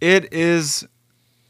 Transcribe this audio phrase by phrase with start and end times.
[0.00, 0.86] it is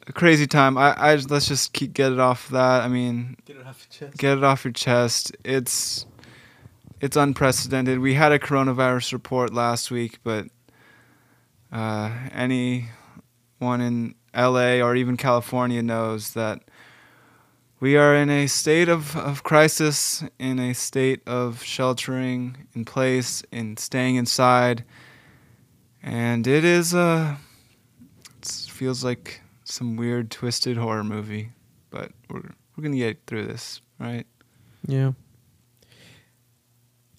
[0.06, 0.76] a crazy time.
[0.76, 2.83] I, I let's just keep get it off that.
[2.83, 4.19] I mean, Get it off your chest.
[4.19, 5.37] get it off your chest.
[5.45, 6.06] It's
[7.00, 7.98] it's unprecedented.
[8.00, 10.46] We had a coronavirus report last week, but
[11.72, 16.62] uh, anyone in LA or even California knows that
[17.80, 23.42] we are in a state of, of crisis, in a state of sheltering in place,
[23.51, 24.84] in staying inside,
[26.02, 27.49] and it is uh, it
[28.80, 31.51] feels like some weird twisted horror movie,
[31.91, 32.41] but we're
[32.75, 34.27] we're gonna get through this, right?
[34.87, 35.12] Yeah.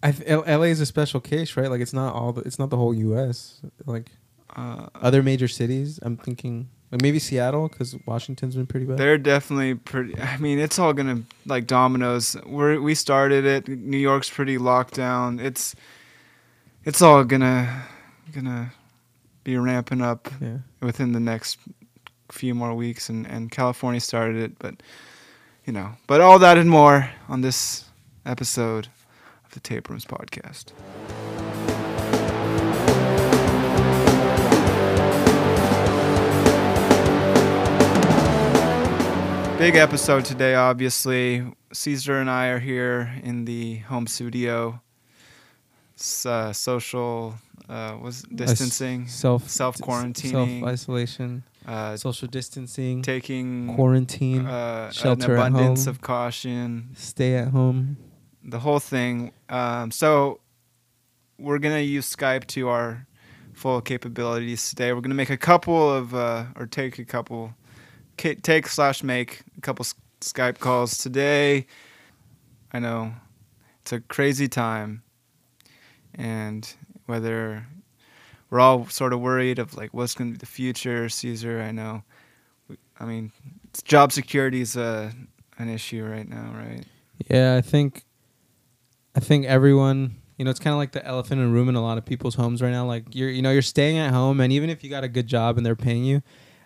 [0.03, 1.69] I th- LA is a special case, right?
[1.69, 3.61] Like it's not all the, it's not the whole U.S.
[3.85, 4.07] Like
[4.55, 8.97] Uh, other major cities, I'm thinking like maybe Seattle because Washington's been pretty bad.
[8.97, 10.19] they're definitely pretty.
[10.19, 12.35] I mean, it's all gonna like dominoes.
[12.45, 13.67] We we started it.
[13.67, 15.39] New York's pretty locked down.
[15.39, 15.75] It's
[16.83, 17.83] it's all gonna
[18.33, 18.73] gonna
[19.43, 20.57] be ramping up yeah.
[20.81, 21.57] within the next
[22.31, 24.81] few more weeks, and and California started it, but
[25.65, 27.85] you know, but all that and more on this
[28.25, 28.87] episode
[29.45, 30.71] of the Tape Rooms podcast.
[39.57, 41.45] Big episode today, obviously.
[41.71, 44.81] Caesar and I are here in the home studio.
[46.25, 47.35] Uh, social
[47.71, 54.93] uh, was distancing, Self self quarantining, self isolation, uh, social distancing, taking quarantine, uh, an
[54.93, 57.97] shelter at abundance of caution, stay at home.
[58.43, 59.31] the whole thing.
[59.49, 60.39] Um, so
[61.39, 63.07] we're gonna use Skype to our
[63.53, 64.91] full capabilities today.
[64.93, 67.53] We're gonna make a couple of uh, or take a couple,
[68.17, 71.65] take slash make a couple s- Skype calls today.
[72.73, 73.13] I know
[73.81, 75.03] it's a crazy time,
[76.15, 76.73] and
[77.11, 77.67] whether
[78.49, 81.61] we're all sort of worried of like what's gonna be the future, Caesar.
[81.61, 82.03] I know.
[82.99, 83.31] I mean,
[83.83, 85.13] job security is a
[85.57, 86.85] an issue right now, right?
[87.29, 88.05] Yeah, I think,
[89.15, 91.75] I think everyone, you know, it's kind of like the elephant in the room in
[91.75, 92.85] a lot of people's homes right now.
[92.85, 95.27] Like you're, you know, you're staying at home, and even if you got a good
[95.27, 96.21] job and they're paying you,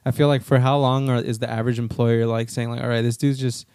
[0.05, 2.87] I feel like for how long are, is the average employer like saying like, all
[2.87, 3.65] right, this dude's just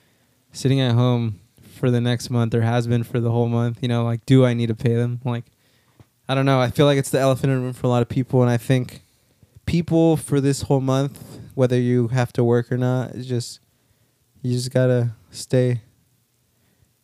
[0.52, 1.41] sitting at home
[1.76, 3.82] for the next month or has been for the whole month.
[3.82, 5.20] You know, like, do I need to pay them?
[5.25, 5.44] Like,
[6.30, 6.60] I don't know.
[6.60, 8.50] I feel like it's the elephant in the room for a lot of people, and
[8.50, 9.02] I think
[9.66, 13.58] people for this whole month, whether you have to work or not, is just
[14.40, 15.82] you just gotta stay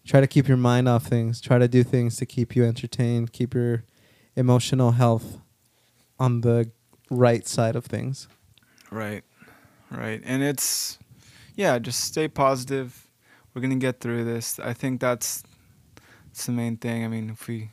[0.04, 3.32] try to keep your mind off things try to do things to keep you entertained
[3.32, 3.82] keep your
[4.36, 5.38] emotional health
[6.18, 6.70] on the
[7.10, 8.28] right side of things
[8.90, 9.24] Right,
[9.90, 10.98] right, and it's
[11.56, 13.08] yeah, just stay positive.
[13.52, 14.60] We're gonna get through this.
[14.60, 15.42] I think that's
[16.26, 17.04] that's the main thing.
[17.04, 17.70] I mean, if we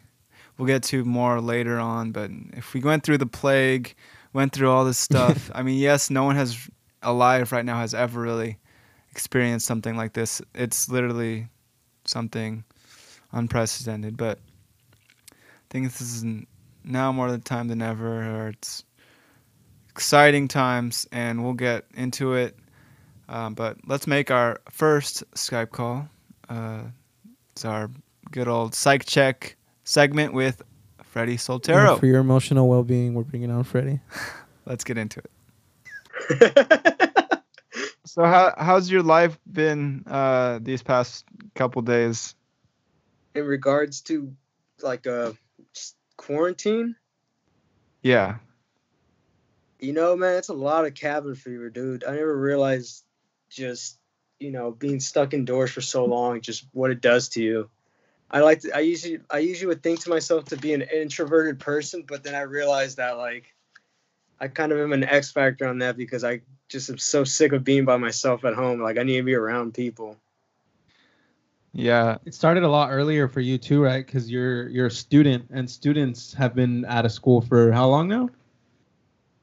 [0.58, 3.96] we'll get to more later on, but if we went through the plague,
[4.34, 5.52] went through all this stuff.
[5.54, 6.70] I mean, yes, no one has
[7.02, 8.58] alive right now has ever really
[9.12, 10.42] experienced something like this.
[10.56, 11.48] It's literally
[12.06, 12.64] something
[13.32, 14.18] unprecedented.
[14.18, 14.40] But
[15.32, 15.36] I
[15.70, 16.26] think this is
[16.84, 18.84] now more the time than ever, or it's
[19.90, 22.58] exciting times, and we'll get into it.
[23.30, 26.08] Um, but let's make our first Skype call.
[26.50, 26.82] Uh,
[27.52, 27.90] it's our
[28.32, 30.62] good old psych check segment with
[31.04, 32.00] Freddie Soltero.
[32.00, 34.00] for your emotional well-being we're bringing on freddie
[34.66, 35.22] Let's get into
[36.30, 36.90] it.
[38.06, 42.36] So how how's your life been uh, these past couple days?
[43.36, 44.32] in regards to
[44.84, 45.32] like uh
[46.18, 46.96] quarantine
[48.04, 48.36] Yeah,
[49.80, 53.04] you know man it's a lot of cabin fever dude i never realized
[53.50, 53.98] just
[54.40, 57.70] you know being stuck indoors for so long just what it does to you
[58.34, 61.60] i like to, i usually i usually would think to myself to be an introverted
[61.60, 63.54] person but then i realized that like
[64.42, 67.54] i kind of am an x factor on that because i just am so sick
[67.54, 70.18] of being by myself at home like i need to be around people
[71.76, 74.06] yeah, It started a lot earlier for you too, right?
[74.06, 78.08] Because you're you're a student, and students have been out of school for how long
[78.08, 78.30] now?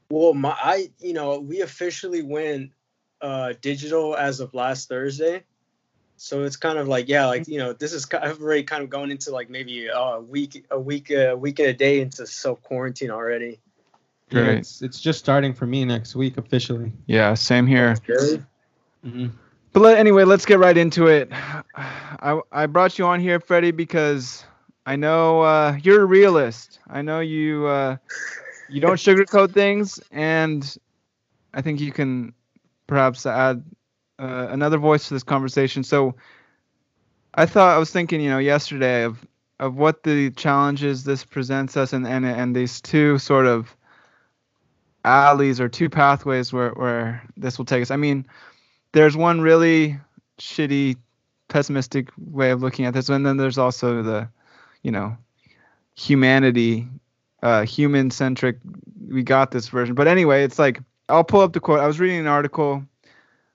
[0.09, 2.71] Well, my I you know we officially went
[3.19, 5.43] uh, digital as of last Thursday,
[6.23, 8.83] so it's kind of like yeah, like you know this is kind of already kind
[8.83, 12.27] of going into like maybe a week, a week, a week and a day into
[12.27, 13.59] self quarantine already.
[14.29, 14.57] Yeah, Right.
[14.59, 16.91] it's it's just starting for me next week officially.
[17.07, 17.95] yeah, same here.
[19.03, 19.27] Mm-hmm.
[19.73, 21.31] But let, anyway, let's get right into it.
[21.75, 24.45] I, I brought you on here, Freddie, because
[24.85, 26.77] I know uh, you're a realist.
[26.87, 27.97] I know you uh,
[28.69, 30.77] you don't sugarcoat things, and
[31.55, 32.33] I think you can
[32.85, 33.63] perhaps add
[34.21, 35.83] uh, another voice to this conversation.
[35.83, 36.15] So
[37.33, 39.25] I thought I was thinking, you know, yesterday of
[39.59, 43.75] of what the challenges this presents us, and and and these two sort of
[45.03, 47.91] alleys or two pathways where where this will take us.
[47.91, 48.25] I mean,
[48.91, 49.99] there's one really
[50.39, 50.97] shitty,
[51.47, 54.29] pessimistic way of looking at this, and then there's also the,
[54.83, 55.17] you know,
[55.95, 56.87] humanity,
[57.41, 58.57] uh, human centric.
[59.07, 60.79] We got this version, but anyway, it's like
[61.09, 61.79] I'll pull up the quote.
[61.79, 62.83] I was reading an article.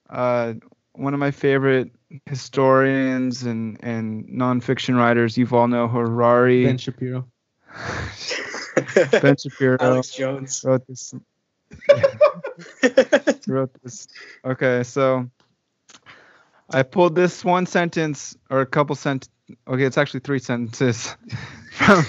[0.08, 0.54] Uh,
[0.92, 1.90] one of my favorite
[2.26, 6.64] historians and and nonfiction writers, Yuval Noah Harari.
[6.64, 7.26] Ben Shapiro.
[9.10, 10.62] Ben Shapiro Alex Jones.
[10.64, 11.14] wrote this.
[13.46, 14.08] wrote this.
[14.44, 15.28] Okay, so
[16.70, 19.28] I pulled this one sentence or a couple sent.
[19.68, 21.16] Okay, it's actually three sentences
[21.70, 22.04] from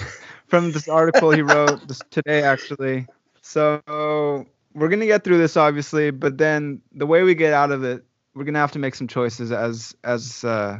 [0.46, 3.06] from this article he wrote this today actually.
[3.42, 4.46] So
[4.78, 8.04] we're gonna get through this obviously, but then the way we get out of it,
[8.34, 10.78] we're gonna have to make some choices as as uh,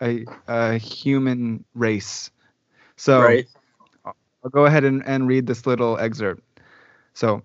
[0.00, 2.30] a a human race.
[2.96, 3.46] So right.
[4.04, 6.42] I'll go ahead and, and read this little excerpt.
[7.14, 7.42] So,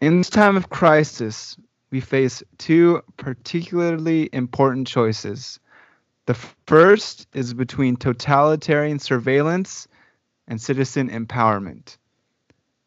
[0.00, 1.56] in this time of crisis,
[1.90, 5.60] we face two particularly important choices.
[6.26, 9.86] The first is between totalitarian surveillance
[10.48, 11.98] and citizen empowerment.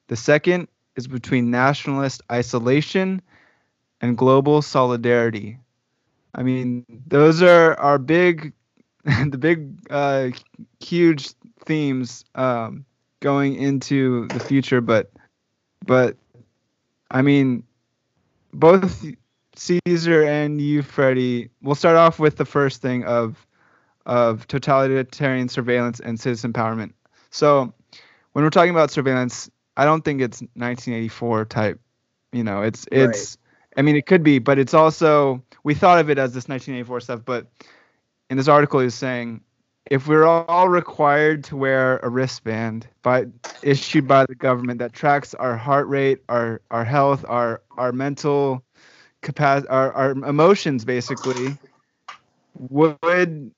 [0.07, 3.22] The second is between nationalist isolation
[4.01, 5.57] and global solidarity.
[6.36, 8.54] I mean, those are our big,
[9.06, 10.30] the big, uh,
[10.80, 11.30] huge
[11.66, 12.86] themes um,
[13.19, 14.81] going into the future.
[14.81, 15.12] But,
[15.86, 16.18] but,
[17.12, 17.63] I mean,
[18.54, 19.06] both
[19.56, 21.50] Caesar and you, Freddie.
[21.62, 23.46] We'll start off with the first thing of,
[24.06, 26.94] of totalitarian surveillance and citizen empowerment.
[27.30, 27.74] So,
[28.34, 31.80] when we're talking about surveillance, I don't think it's 1984 type.
[32.31, 33.38] You know, it's it's.
[33.75, 37.02] I mean, it could be, but it's also we thought of it as this 1984
[37.02, 37.22] stuff.
[37.25, 37.48] But
[38.30, 39.42] in this article, he's saying
[39.90, 43.25] if we're all required to wear a wristband by
[43.62, 48.64] issued by the government that tracks our heart rate, our our health, our our mental
[49.22, 51.58] capacity, our our emotions, basically,
[52.70, 53.52] would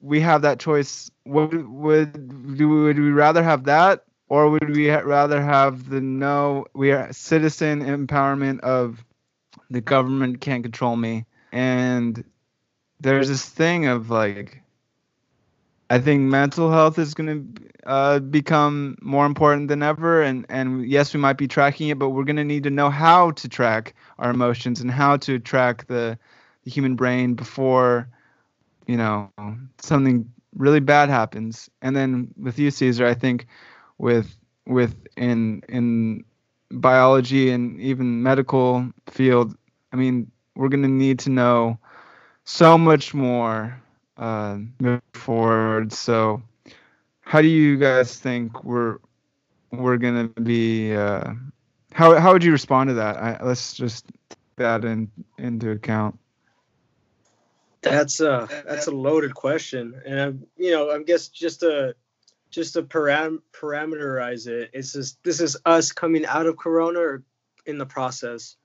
[0.00, 1.10] we have that choice?
[1.26, 6.66] Would would do would we rather have that, or would we rather have the no?
[6.74, 9.04] We are citizen empowerment of
[9.70, 12.24] the government can't control me, and
[13.00, 14.62] there's this thing of like
[15.90, 20.86] I think mental health is going to uh, become more important than ever, and and
[20.86, 23.48] yes, we might be tracking it, but we're going to need to know how to
[23.48, 26.18] track our emotions and how to track the,
[26.64, 28.08] the human brain before,
[28.86, 29.30] you know,
[29.80, 31.70] something really bad happens.
[31.80, 33.46] And then with you, Caesar, I think
[33.98, 34.36] with
[34.66, 36.24] with in in
[36.70, 39.56] biology and even medical field,
[39.92, 41.78] I mean, we're going to need to know
[42.44, 43.80] so much more
[44.16, 44.58] uh,
[45.14, 45.92] forward.
[45.92, 46.42] So,
[47.20, 48.98] how do you guys think we're
[49.70, 50.94] we're gonna be?
[50.94, 51.34] Uh,
[51.92, 53.16] how how would you respond to that?
[53.16, 56.18] I, let's just take that in into account.
[57.82, 61.94] That's a that's a loaded question, and I'm you know I guess just to
[62.50, 67.22] just to param- parameterize it, it's just this is us coming out of Corona or
[67.66, 68.56] in the process.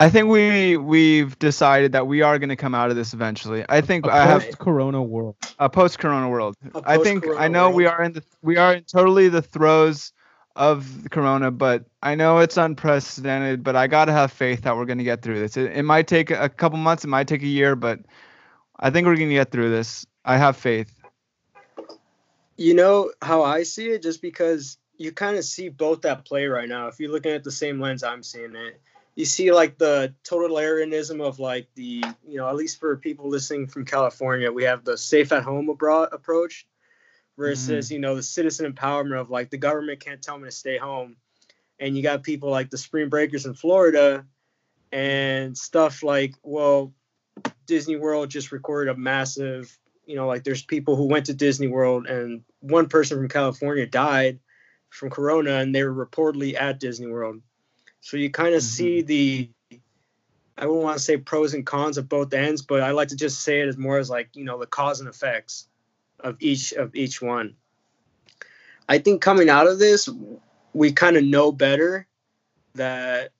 [0.00, 3.64] I think we we've decided that we are going to come out of this eventually.
[3.68, 5.36] I think A I have post-corona world.
[5.58, 6.56] a post-corona world.
[6.84, 10.12] I think I post-corona know we are in the we are in totally the throes
[10.56, 13.62] of the corona, but I know it's unprecedented.
[13.62, 15.56] But I gotta have faith that we're gonna get through this.
[15.56, 18.00] It, it might take a couple months, it might take a year, but
[18.78, 20.04] I think we're gonna get through this.
[20.24, 20.93] I have faith.
[22.56, 26.46] You know how I see it, just because you kind of see both at play
[26.46, 26.88] right now.
[26.88, 28.80] If you're looking at the same lens I'm seeing it,
[29.14, 33.66] you see like the totalitarianism of like the you know at least for people listening
[33.66, 36.66] from California, we have the safe at home abroad approach
[37.36, 37.94] versus mm-hmm.
[37.94, 41.16] you know the citizen empowerment of like the government can't tell me to stay home,
[41.78, 44.24] and you got people like the spring breakers in Florida,
[44.92, 46.92] and stuff like well,
[47.66, 51.66] Disney World just recorded a massive you know like there's people who went to Disney
[51.66, 54.40] World and one person from California died
[54.90, 57.40] from corona and they were reportedly at Disney World.
[58.00, 58.66] So you kind of Mhm.
[58.66, 59.50] see the
[60.56, 63.16] I wouldn't want to say pros and cons of both ends, but I like to
[63.16, 65.66] just say it as more as like, you know, the cause and effects
[66.20, 67.56] of each of each one.
[68.88, 70.08] I think coming out of this,
[70.72, 72.06] we kind of know better
[72.74, 73.32] that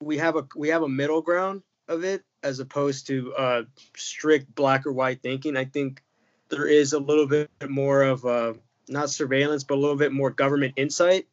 [0.00, 3.62] we have a we have a middle ground of it as opposed to uh,
[3.96, 5.56] strict black or white thinking.
[5.56, 6.02] I think
[6.48, 8.54] there is a little bit more of uh,
[8.88, 11.26] not surveillance, but a little bit more government insight,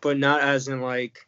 [0.00, 1.26] but not as in like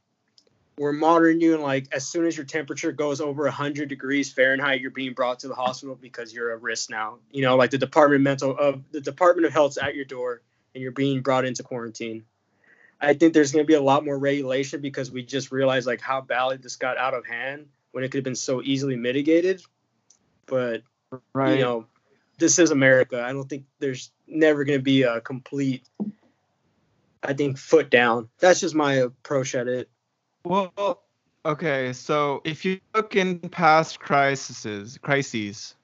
[0.79, 4.81] we're monitoring you and like as soon as your temperature goes over 100 degrees Fahrenheit,
[4.81, 7.19] you're being brought to the hospital because you're a risk now.
[7.31, 10.43] You know, like the department mental of the Department of Health's at your door
[10.75, 12.25] and you're being brought into quarantine.
[13.01, 16.01] I think there's going to be a lot more regulation because we just realized like
[16.01, 19.63] how badly this got out of hand when it could have been so easily mitigated.
[20.45, 20.83] But
[21.33, 21.55] Right.
[21.55, 21.87] you know,
[22.39, 23.23] this is America.
[23.23, 25.89] I don't think there's never going to be a complete.
[27.23, 28.29] I think foot down.
[28.39, 29.89] That's just my approach at it.
[30.45, 31.05] Well,
[31.47, 31.95] okay.
[31.95, 35.75] So if you look in past crises, crises,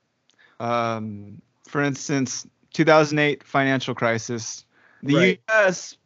[0.61, 4.67] um, for instance, 2008 financial crisis,
[5.03, 5.41] the Right.
[5.49, 5.97] U.S.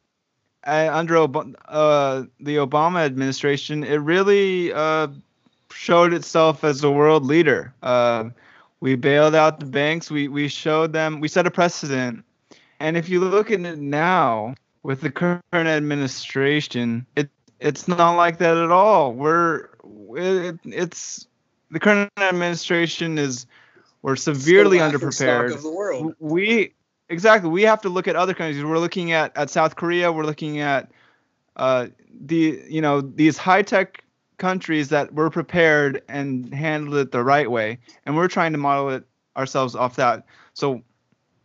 [0.65, 5.09] Uh, under Ob- uh, the Obama administration, it really uh,
[5.77, 7.73] showed itself as a world leader.
[7.83, 8.31] Uh,
[8.81, 10.11] we bailed out the banks.
[10.11, 11.21] We we showed them.
[11.21, 12.25] We set a precedent.
[12.81, 17.31] And if you look at it now with the current administration, it
[17.61, 19.13] it's not like that at all.
[19.13, 19.69] We're
[20.15, 21.27] it, it's
[21.71, 23.47] the current administration is
[24.03, 25.55] we're severely Still laughing stock underprepared.
[25.55, 26.15] of the world.
[26.19, 26.75] We
[27.09, 28.65] exactly we have to look at other countries.
[28.65, 30.13] We're looking at at South Korea.
[30.13, 30.91] We're looking at
[31.57, 31.89] uh,
[32.21, 34.05] the you know these high tech
[34.39, 38.91] countries that were prepared and handled it the right way, and we're trying to model
[38.91, 39.05] it
[39.37, 40.25] ourselves off that.
[40.55, 40.83] So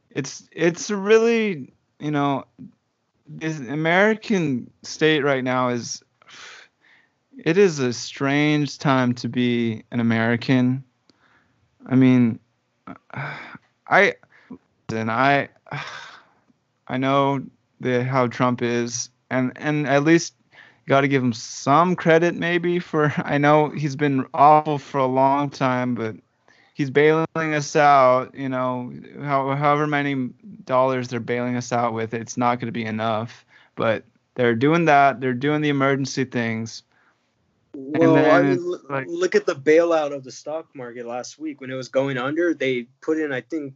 [0.09, 2.45] it's it's really you know
[3.27, 6.03] this American state right now is
[7.37, 10.83] it is a strange time to be an American.
[11.85, 12.39] I mean,
[13.87, 14.15] I
[14.93, 15.49] and I
[16.87, 17.43] I know
[17.79, 20.35] the how Trump is, and and at least
[20.87, 25.05] got to give him some credit maybe for I know he's been awful for a
[25.05, 26.15] long time, but
[26.73, 28.33] he's bailing us out.
[28.35, 30.29] You know, how, however many
[30.65, 33.45] dollars they're bailing us out with, it's not going to be enough.
[33.75, 34.03] But
[34.35, 35.21] they're doing that.
[35.21, 36.83] They're doing the emergency things.
[37.73, 41.71] Well, I mean, like- look at the bailout of the stock market last week when
[41.71, 42.53] it was going under.
[42.53, 43.75] They put in, I think,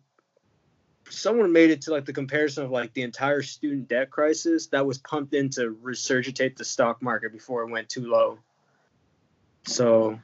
[1.10, 4.86] someone made it to like the comparison of like the entire student debt crisis that
[4.86, 8.40] was pumped in to resurgitate the stock market before it went too low.
[9.64, 10.20] So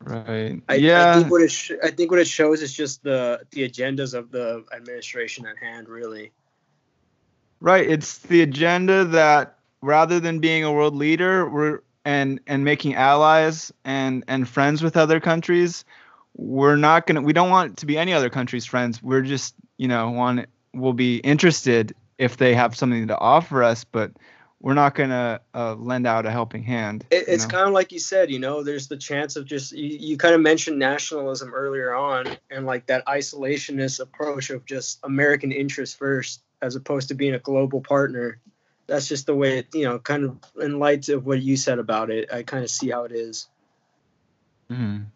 [0.00, 0.60] Right.
[0.68, 1.10] I, yeah.
[1.10, 4.14] I think what it sh- I think what it shows is just the the agendas
[4.14, 6.32] of the administration at hand, really.
[7.60, 7.88] Right.
[7.88, 13.72] It's the agenda that rather than being a world leader, we're and and making allies
[13.84, 15.84] and and friends with other countries,
[16.36, 17.22] we're not gonna.
[17.22, 19.02] We don't want to be any other country's friends.
[19.02, 23.84] We're just you know want we'll be interested if they have something to offer us,
[23.84, 24.12] but
[24.60, 27.04] we're not gonna uh, lend out a helping hand.
[27.10, 29.96] It, it's kind of like you said, you know, there's the chance of just you,
[29.98, 35.52] you kind of mentioned nationalism earlier on, and like that isolationist approach of just American
[35.52, 38.40] interest first, as opposed to being a global partner.
[38.86, 41.78] That's just the way it, you know, kind of in light of what you said
[41.78, 43.48] about it, I kind of see how it is.
[44.70, 45.06] Mhm.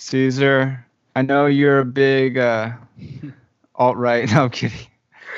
[0.00, 2.72] Caesar, I know you're a big uh,
[3.74, 4.30] alt right.
[4.30, 4.86] No, I'm kidding.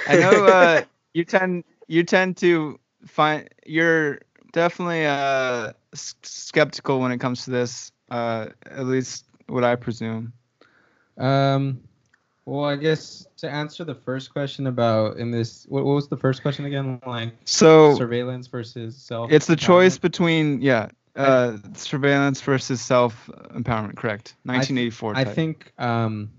[0.07, 0.83] I know uh,
[1.15, 4.21] you tend you tend to find you're
[4.53, 7.93] definitely uh, s- skeptical when it comes to this.
[8.11, 10.33] Uh, at least what I presume.
[11.19, 11.81] Um,
[12.45, 16.17] well, I guess to answer the first question about in this, what, what was the
[16.17, 17.01] first question again?
[17.07, 19.31] Like So surveillance versus self.
[19.31, 23.97] it's the choice between yeah, uh, surveillance versus self empowerment.
[23.97, 24.35] Correct.
[24.45, 25.17] 1984.
[25.17, 25.35] I type.
[25.35, 26.31] think um,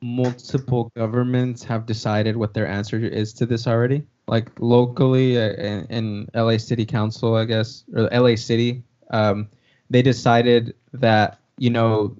[0.00, 4.02] multiple governments have decided what their answer is to this already.
[4.26, 9.48] Like locally uh, in, in LA City Council, I guess, or LA City, um,
[9.90, 12.16] they decided that you know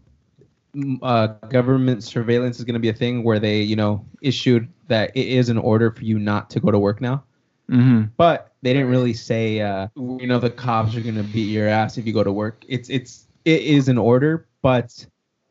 [1.02, 5.10] uh, government surveillance is going to be a thing where they you know issued that
[5.16, 7.22] it is an order for you not to go to work now.
[7.72, 8.10] Mhm.
[8.16, 11.96] But they didn't really say, uh, you know, the cops are gonna beat your ass
[11.96, 12.64] if you go to work.
[12.68, 15.04] It's it's it is an order, but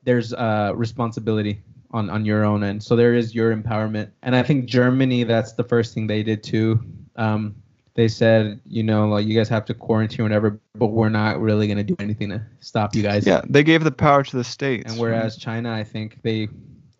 [0.03, 1.61] there's uh, responsibility
[1.91, 2.83] on on your own end.
[2.83, 6.43] So there is your empowerment, and I think Germany that's the first thing they did
[6.43, 6.79] too.
[7.15, 7.55] Um,
[7.95, 11.67] they said, you know, like you guys have to quarantine, whatever, but we're not really
[11.67, 13.25] gonna do anything to stop you guys.
[13.25, 14.89] Yeah, they gave the power to the states.
[14.89, 16.49] And whereas China, I think they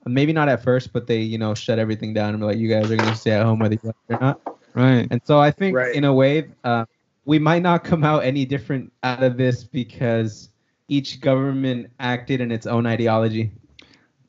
[0.06, 2.68] maybe not at first, but they you know shut everything down and be like, you
[2.68, 4.42] guys are gonna stay at home whether you like it or not.
[4.74, 5.08] Right.
[5.12, 5.94] And so I think, Right.
[5.96, 6.86] in a way, uh,
[7.26, 10.50] we might not come out any different out of this because
[10.88, 13.52] each government acted in its own ideology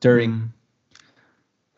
[0.00, 0.30] during.
[0.30, 0.48] Mm.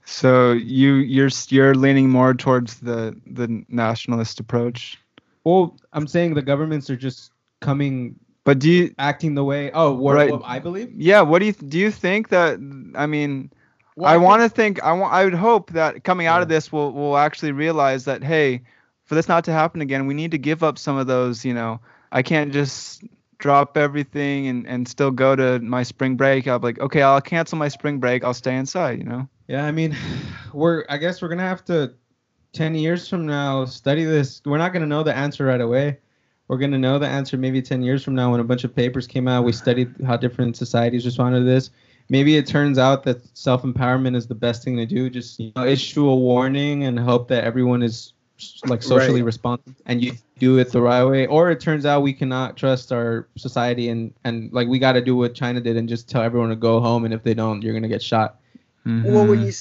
[0.04, 4.98] So you you're you're leaning more towards the the nationalist approach.
[5.44, 9.70] Well, I'm saying the governments are just coming, But do you acting the way.
[9.72, 10.30] Oh, what, Right.
[10.30, 10.92] what I believe.
[10.94, 12.58] yeah, what do you do you think that
[12.94, 13.50] I mean
[13.96, 16.48] Well, I think- want to think I want I would hope that coming out of
[16.48, 18.62] this we'll we'll actually realize that hey,
[19.04, 21.54] for this not to happen again, we need to give up some of those, you
[21.54, 23.04] know, I can't just
[23.38, 26.46] drop everything and, and still go to my spring break.
[26.48, 28.24] I'll be like, okay, I'll cancel my spring break.
[28.24, 29.28] I'll stay inside, you know.
[29.48, 29.96] Yeah, I mean,
[30.52, 30.84] we're.
[30.88, 31.94] I guess we're gonna have to
[32.54, 34.40] 10 years from now, study this.
[34.44, 35.98] We're not going to know the answer right away.
[36.48, 38.74] We're going to know the answer maybe 10 years from now when a bunch of
[38.74, 39.44] papers came out.
[39.44, 41.70] We studied how different societies responded to this.
[42.08, 45.08] Maybe it turns out that self empowerment is the best thing to do.
[45.08, 48.12] Just you know, issue a warning and hope that everyone is
[48.66, 49.26] like socially Right.
[49.26, 51.26] responsive and you do it the right way.
[51.26, 55.00] Or it turns out we cannot trust our society and, and like we got to
[55.00, 57.04] do what China did and just tell everyone to go home.
[57.04, 58.40] And if they don't, you're going to get shot.
[58.86, 59.12] Mm-hmm.
[59.12, 59.52] Well, when you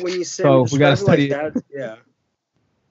[0.00, 1.96] when you say So, we gotta describe study like that, yeah.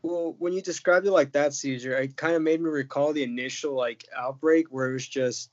[0.02, 3.24] Well, when you described it like that, Caesar, it kind of made me recall the
[3.24, 5.50] initial like outbreak where it was just,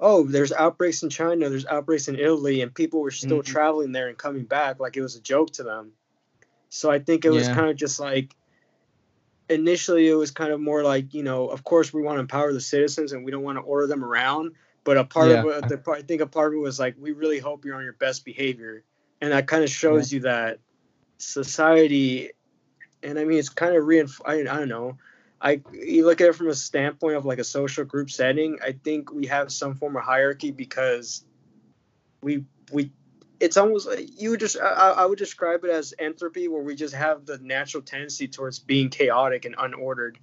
[0.00, 3.44] oh, there's outbreaks in China, there's outbreaks in Italy, and people were still Mhm.
[3.44, 5.92] traveling there and coming back like it was a joke to them.
[6.70, 7.54] So I think it was Yeah.
[7.54, 8.34] kind of just like
[9.50, 12.52] initially it was kind of more like you know of course we want to empower
[12.52, 14.52] the citizens and we don't want to order them around
[14.84, 15.42] but a part Yeah.
[15.42, 17.64] of it the part, i think a part of it was like we really hope
[17.64, 18.84] you're on your best behavior
[19.20, 20.60] and that kind of shows you that
[21.18, 22.30] society
[23.02, 24.98] and i mean it's kind of reinf- I, I don't know
[25.40, 28.72] i you look at it from a standpoint of like a social group setting i
[28.72, 31.24] think we have some form of hierarchy because
[32.22, 32.92] we we
[33.40, 36.62] it's almost like you would just I, I I would describe it as entropy where
[36.62, 40.16] we just have the natural tendency towards being chaotic and unordered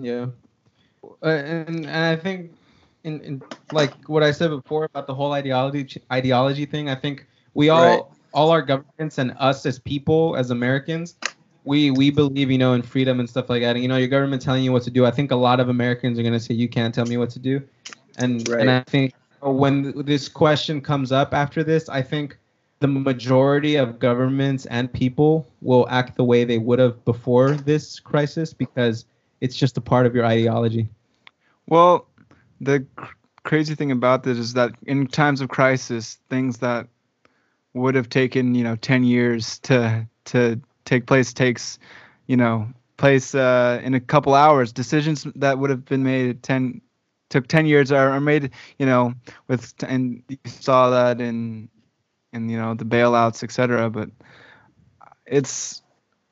[0.00, 0.26] Yeah,
[1.22, 2.52] uh, and and I think
[3.04, 7.26] in, in like what I said before about the whole ideology ideology thing, I think
[7.54, 8.04] we all Right.
[8.32, 11.16] all our governments and us as people as Americans,
[11.68, 13.76] we we believe you know in freedom and stuff like that.
[13.76, 15.04] And, you know, your government telling you what to do.
[15.04, 17.38] I think a lot of Americans are gonna say you can't tell me what to
[17.38, 17.62] do,
[18.16, 18.60] and Right.
[18.62, 22.38] and I think when this question comes up after this, I think
[22.80, 28.00] the majority of governments and people will act the way they would have before this
[28.00, 29.04] crisis because
[29.40, 30.88] it's just a part of your ideology.
[31.66, 32.06] Well,
[32.60, 36.88] the cr- crazy thing about this is that in times of crisis, things that
[37.74, 41.78] would have taken you know ten years to to take place takes
[42.28, 42.68] you know
[42.98, 44.72] place uh, in a couple hours.
[44.72, 46.82] Decisions that would have been made ten
[47.30, 49.14] took ten years are, are made you know
[49.48, 51.68] with and you saw that in
[52.32, 53.90] in you know the bailouts etc.
[53.90, 54.10] But
[55.26, 55.82] it's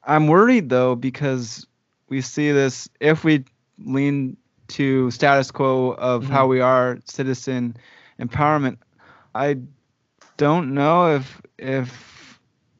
[0.05, 1.66] I'm worried though because
[2.09, 3.45] we see this if we
[3.85, 4.37] lean
[4.69, 6.31] to status quo of Mhm.
[6.31, 7.77] how we are citizen
[8.21, 8.79] empowerment
[9.35, 9.57] i
[10.37, 12.15] don't know if if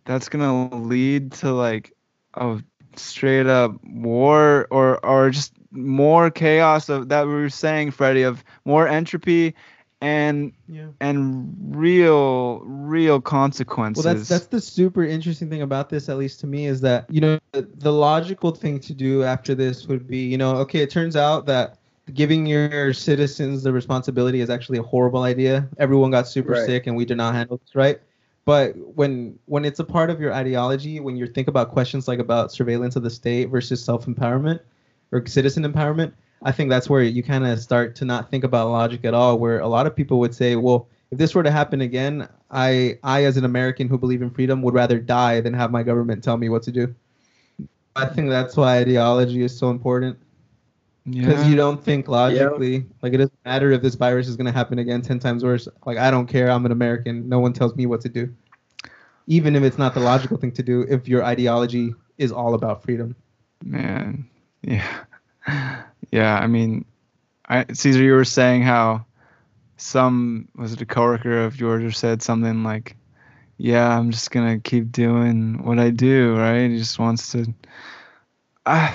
[0.07, 1.92] that's gonna lead to like
[2.35, 2.62] a
[2.97, 8.42] straight up war or or just more chaos of that we were saying freddie of
[8.64, 9.55] more entropy
[10.01, 10.88] and Yeah.
[11.01, 16.40] and real real consequences Well, that's that's the super interesting thing about this, at least
[16.40, 20.07] to me, is that you know the, the logical thing to do after this would
[20.07, 21.79] be, you know, okay, it turns out that
[22.14, 25.69] giving your citizens the responsibility is actually a horrible idea.
[25.79, 26.66] Everyone got super Right.
[26.66, 28.01] sick, and we did not handle this right.
[28.47, 32.21] But when when it's a part of your ideology, when you think about questions like
[32.21, 34.61] about surveillance of the state versus self empowerment
[35.13, 38.71] or citizen empowerment, I think that's where you kind of start to not think about
[38.71, 39.39] logic at all.
[39.39, 43.01] Where a lot of people would say, well, if this were to happen again, I
[43.03, 46.23] I as an American who believe in freedom would rather die than have my government
[46.23, 46.95] tell me what to do.
[47.97, 50.19] I think that's why ideology is so important
[51.09, 51.49] because yeah.
[51.49, 52.85] you don't think logically.
[53.01, 55.69] Like it doesn't matter if this virus is gonna happen again ten times worse.
[55.85, 56.51] Like I don't care.
[56.51, 57.29] I'm an American.
[57.29, 58.35] No one tells me what to do.
[59.29, 62.83] Even if it's not the logical thing to do, if your ideology is all about
[62.83, 63.14] freedom.
[63.64, 64.29] Man,
[64.62, 66.38] yeah, yeah.
[66.38, 66.85] I mean,
[67.49, 69.07] I, Caesar, you were saying how
[69.77, 72.97] some was it a coworker of yours or said something like,
[73.59, 76.69] "Yeah, I'm just gonna keep doing what I do." Right?
[76.69, 77.47] He just wants to.
[78.66, 78.92] I,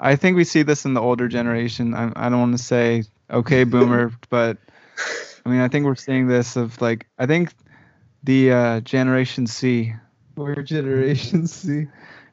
[0.00, 1.94] I think we see this in the older generation.
[1.94, 4.58] I, I don't want to say okay, boomer, but
[5.46, 7.52] I mean, I think we're seeing this of like I think
[8.24, 9.94] the uh, Generation C.
[10.36, 11.88] We're Generation C.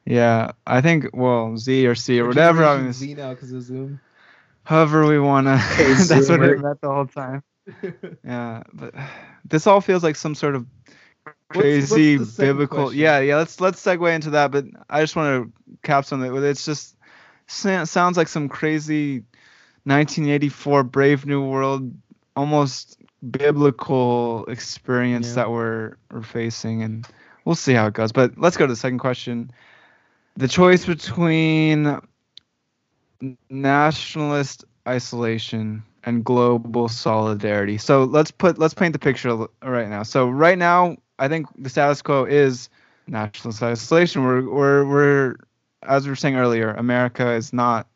[0.05, 2.63] Yeah, I think well Z or C or whatever.
[2.65, 4.01] I Generation mean, Z now because of Zoom.
[4.63, 5.57] however we wanna.
[5.77, 6.51] Hey, that's what Zoomer.
[6.51, 7.43] it meant the whole time.
[8.23, 8.93] Yeah, but
[9.45, 10.65] this all feels like some sort of
[11.49, 12.77] crazy the second biblical.
[12.85, 12.99] question?
[12.99, 13.35] Yeah, yeah.
[13.37, 14.51] Let's let's segue into that.
[14.51, 16.31] But I just want to cap something.
[16.31, 16.96] with it's just sa-
[17.47, 19.23] sounds like some crazy
[19.85, 21.91] 1984 Brave New World,
[22.35, 25.33] almost biblical experience Yeah.
[25.33, 27.07] that we're we're facing, and
[27.45, 28.11] we'll see how it goes.
[28.11, 29.51] But let's go to the second question.
[30.37, 31.99] The choice between
[33.49, 37.77] nationalist isolation and global solidarity.
[37.77, 40.03] So let's put let's paint the picture right now.
[40.03, 42.69] So right now, I think the status quo is
[43.07, 44.23] nationalist isolation.
[44.23, 45.35] We're we're we're
[45.83, 47.87] as we were saying earlier, America is not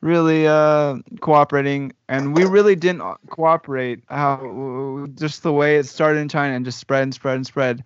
[0.00, 4.04] really uh, cooperating, and we really didn't cooperate.
[4.08, 7.84] How just the way it started in China and just spread and spread and spread.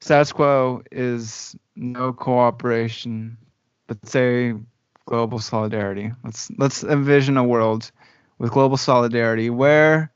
[0.00, 3.38] Status quo is no cooperation
[3.88, 4.54] let's say
[5.06, 6.12] global solidarity.
[6.24, 7.90] Let's let's envision a world
[8.38, 10.12] with global solidarity where,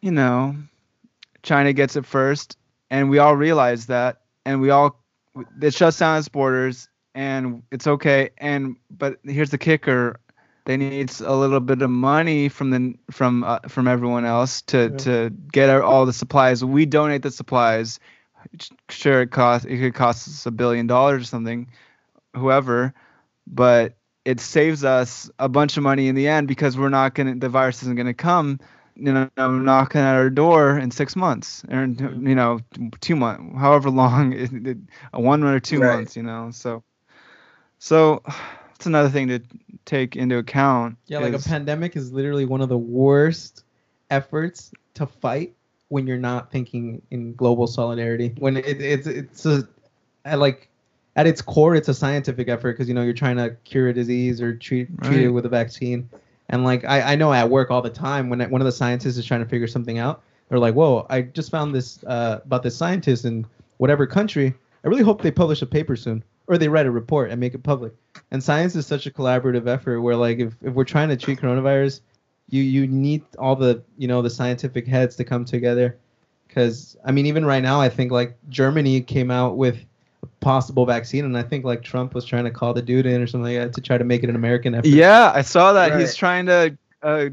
[0.00, 0.56] you know,
[1.42, 2.56] China gets it first,
[2.90, 5.00] and we all realize that, and we all
[5.62, 8.30] it shuts down its borders, and it's okay.
[8.38, 10.20] And but here's the kicker:
[10.64, 14.90] they need a little bit of money from the from uh, from everyone else to
[14.90, 14.96] Yeah.
[14.98, 16.64] to get our- all the supplies.
[16.64, 18.00] We donate the supplies.
[18.88, 21.68] Sure, it cost it could cost us a billion dollars or something,
[22.34, 22.92] whoever,
[23.46, 27.34] but it saves us a bunch of money in the end because we're not gonna
[27.36, 28.58] the virus isn't gonna come
[28.96, 32.58] you know knocking at our door in six months or you know
[33.00, 34.78] two months however long it, it,
[35.12, 35.86] one or two Right.
[35.86, 36.82] months you know so
[37.80, 38.22] so
[38.76, 39.40] it's another thing to
[39.86, 43.64] take into account Yeah, like a pandemic is literally one of the worst
[44.10, 45.54] efforts to fight
[45.88, 48.32] when you're not thinking in global solidarity.
[48.38, 49.68] When it, it's it's a
[50.24, 50.68] at like
[51.16, 53.92] at its core, it's a scientific effort because you know you're trying to cure a
[53.92, 56.08] disease or treat treat it with a vaccine.
[56.48, 59.16] And like I, I know at work all the time when one of the scientists
[59.16, 62.62] is trying to figure something out, they're like, "Whoa, I just found this uh, about
[62.62, 63.46] this scientist in
[63.78, 64.54] whatever country.
[64.84, 67.54] I really hope they publish a paper soon, or they write a report and make
[67.54, 67.92] it public."
[68.30, 71.40] And science is such a collaborative effort where like if, if we're trying to treat
[71.40, 72.00] coronavirus,
[72.48, 75.96] you you need all the you know the scientific heads to come together.
[76.48, 79.78] Because I mean, even right now, I think like Germany came out with
[80.22, 83.22] a possible vaccine, and I think like Trump was trying to call the dude in
[83.22, 84.88] or something like that to try to make it an American effort.
[84.88, 87.26] yeah i saw that he's trying to uh,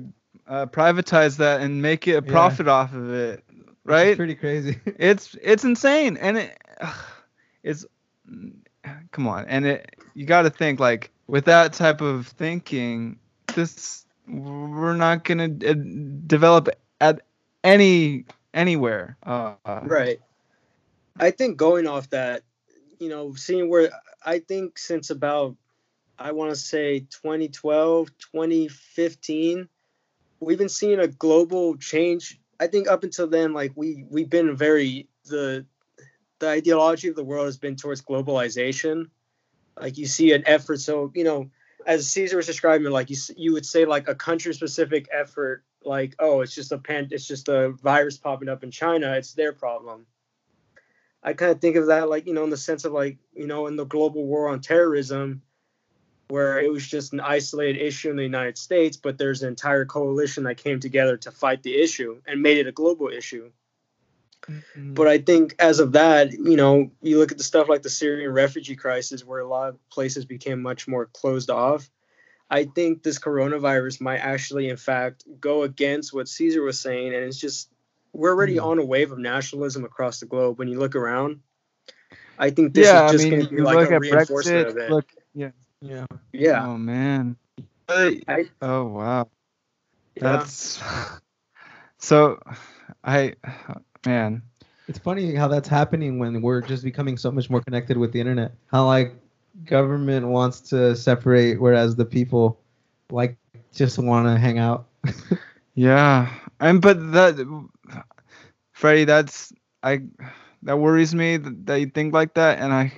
[0.48, 2.32] uh, privatize that and make it a Yeah.
[2.32, 3.44] profit off of it
[3.84, 4.78] right pretty crazy.
[4.86, 6.58] it's it's insane and it
[7.64, 7.86] it's
[9.12, 13.20] come on and it you got to think like with that type of thinking
[13.56, 15.76] this we're not going to uh,
[16.28, 16.70] develop
[17.00, 17.22] at
[17.64, 20.20] any anywhere uh, Right.
[21.20, 22.44] I think going off that,
[23.00, 23.92] you know, seeing where
[24.26, 25.56] I think since about
[26.20, 29.70] I want to say 2012, 2015,
[30.40, 32.40] we've been seeing a global change.
[32.60, 35.66] I think up until then like we we've been very the
[36.40, 39.10] the ideology of the world has been towards globalization.
[39.80, 41.50] Like you see an effort so, you know,
[41.86, 46.16] as Caesar was describing like you you would say like a country specific effort like
[46.20, 49.54] oh it's just a pan it's just a virus popping up in China, it's their
[49.54, 50.06] problem.
[51.24, 53.48] I kind of think of that like you know in the sense of like you
[53.48, 55.42] know in the global war on terrorism,
[56.28, 59.86] where it was just an isolated issue in the United States, but there's an entire
[59.86, 63.50] coalition that came together to fight the issue and made it a global issue.
[64.76, 67.90] But I think as of that, you know, you look at the stuff like the
[67.90, 71.90] Syrian refugee crisis, where a lot of places became much more closed off.
[72.50, 77.24] I think this coronavirus might actually, in fact, go against what Caesar was saying, and
[77.26, 77.70] it's just
[78.14, 78.64] we're already Hmm.
[78.66, 80.58] on a wave of nationalism across the globe.
[80.58, 81.42] When you look around,
[82.40, 84.70] I think this yeah is i just mean going to be like a reinforcement brexit
[84.70, 84.92] of it.
[84.92, 85.50] look yeah
[85.82, 86.06] yeah.
[86.32, 87.36] yeah, oh man
[87.90, 88.22] I-
[88.62, 89.30] oh wow
[90.16, 90.24] yeah.
[90.24, 90.80] that's
[92.00, 92.40] so
[93.04, 93.34] i
[94.06, 94.42] man
[94.88, 98.20] It's funny how that's happening when we're just becoming so much more connected with the
[98.20, 98.54] internet.
[98.68, 99.16] How like
[99.66, 102.60] government wants to separate, whereas the people
[103.10, 103.38] like
[103.74, 104.88] just want to hang out.
[105.76, 107.38] Yeah, and but that,
[108.72, 110.02] Freddie, that's I,
[110.64, 112.94] that worries me that, that you think like that, and I,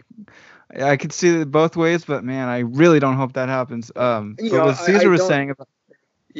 [0.76, 3.92] I could see it both ways, but man, I really don't hope that happens.
[3.96, 5.68] Um, You but know, what Caesar I was saying about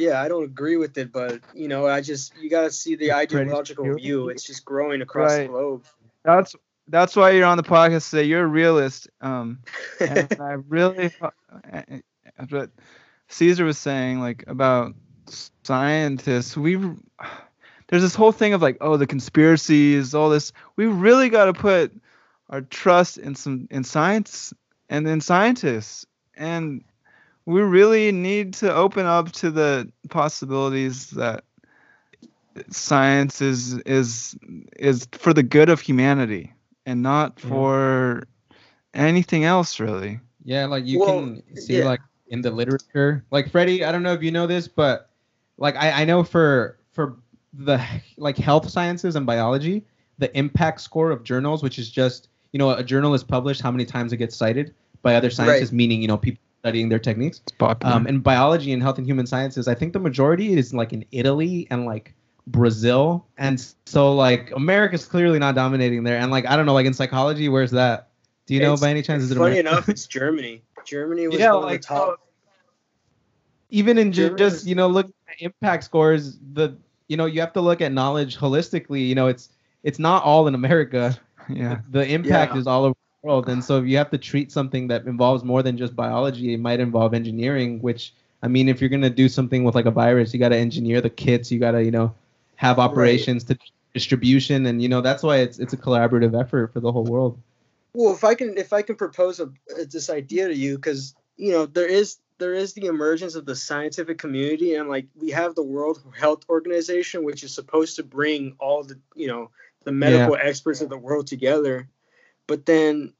[0.00, 2.96] Yeah, I don't agree with it, but you know, I just you got to see
[2.96, 4.30] the ideological view.
[4.30, 5.84] It's just growing across the globe.
[6.24, 6.56] that's
[6.88, 8.24] that's why you're on the podcast today.
[8.24, 9.08] You're a realist.
[9.20, 9.60] Um,
[10.00, 11.12] and I really,
[12.50, 12.70] but
[13.28, 14.94] Caesar was saying like about
[15.26, 16.56] scientists.
[16.56, 16.76] We
[17.88, 20.52] there's this whole thing of like, oh, the conspiracies, all this.
[20.76, 21.92] We really got to put
[22.48, 24.52] our trust in some in science
[24.88, 26.84] and in scientists, and
[27.46, 31.44] we really need to open up to the possibilities that
[32.70, 34.36] science is is
[34.76, 36.52] is for the good of humanity
[36.86, 37.48] and not Yeah.
[37.48, 38.24] for
[38.94, 40.20] anything else really.
[40.44, 41.84] Yeah, like you Well, can see yeah.
[41.84, 43.24] like in the literature.
[43.30, 45.10] Like Freddie, I don't know if you know this, but
[45.58, 47.16] like I, I know for for
[47.52, 47.80] the
[48.16, 49.84] like health sciences and biology,
[50.18, 53.70] the impact score of journals, which is just you know a journal is published, how
[53.70, 57.40] many times it gets cited by other scientists, meaning you know people studying their techniques.
[57.42, 57.94] It's popular.
[57.94, 61.04] Um, in biology and health and human sciences, I think the majority is like in
[61.10, 62.14] Italy and like
[62.46, 66.18] Brazil, and so like America's clearly not dominating there.
[66.18, 68.08] And like I don't know, like in psychology, where's that?
[68.46, 69.22] Do you know It's- by any chance?
[69.22, 69.68] Is it Funny America?
[69.68, 70.62] enough, it's Germany.
[70.84, 72.20] Germany was Yeah, one like, of the top.
[73.70, 76.76] even in ju- Germany just you know look at impact scores the
[77.08, 79.50] you know you have to look at knowledge holistically you know it's
[79.82, 81.16] it's not all in america
[81.48, 81.80] yeah.
[81.90, 82.60] the impact Yeah.
[82.60, 83.48] is all over world.
[83.48, 86.60] And so if you have to treat something that involves more than just biology, it
[86.60, 90.32] might involve engineering, which I mean, if you're gonna do something with like a virus,
[90.32, 92.14] you gotta engineer the kits, you gotta, you know,
[92.56, 93.58] have operations to
[93.94, 97.38] distribution and you know that's why it's it's a collaborative effort for the whole world.
[97.92, 99.50] Well, if I can if I can propose a,
[99.90, 103.56] this idea to you, because you know there is there is the emergence of the
[103.56, 108.54] scientific community, and like we have the World Health Organization, which is supposed to bring
[108.60, 109.50] all the you know
[109.84, 111.88] the medical experts of the world together,
[112.50, 113.14] but then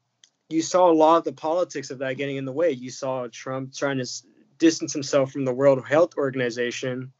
[0.49, 2.71] you saw a lot of the politics of that getting in the way.
[2.71, 4.07] You saw Trump trying to
[4.57, 7.13] distance himself from the World Health Organization,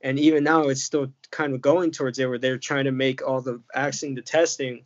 [0.00, 3.22] and even now it's still kind of going towards it, where they're trying to make
[3.22, 4.84] all the vaccine, the testing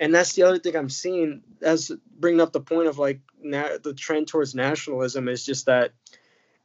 [0.00, 3.76] and that's the other thing I'm seeing as bringing up the point of like na-
[3.82, 5.92] the trend towards nationalism is just that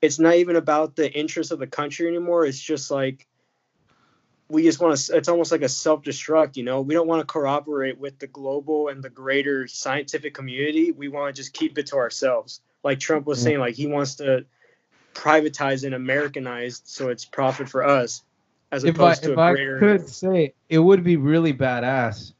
[0.01, 2.45] it's not even about the interest of the country anymore.
[2.45, 3.27] It's just like
[4.49, 5.15] we just want to.
[5.15, 6.57] It's almost like a self-destruct.
[6.57, 10.91] You know, we don't want to corroborate with the global and the greater scientific community.
[10.91, 12.61] We want to just keep it to ourselves.
[12.83, 13.43] Like Trump was mm-hmm.
[13.43, 14.45] saying, like he wants to
[15.13, 18.23] privatize and Americanize so it's profit for us,
[18.71, 19.79] as If I opposed to if a I greater.
[19.79, 22.33] could say it would be really badass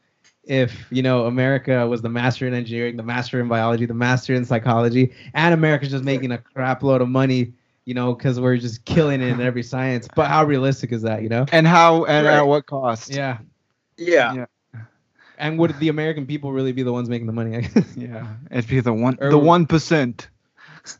[0.44, 4.34] if you know America was the master in engineering, the master in biology, the master
[4.34, 7.52] in psychology, and America's just making a crap load of money,
[7.86, 10.06] you know, because we're just killing it in every science.
[10.14, 11.46] But how realistic is that, you know?
[11.52, 12.36] And how and Right.
[12.36, 13.14] at what cost?
[13.14, 13.38] Yeah.
[13.96, 14.34] yeah.
[14.34, 14.44] Yeah.
[15.38, 17.56] And would the American people really be the ones making the money?
[17.56, 17.70] I.
[17.96, 20.28] Yeah, it'd be the one Or- the one percent.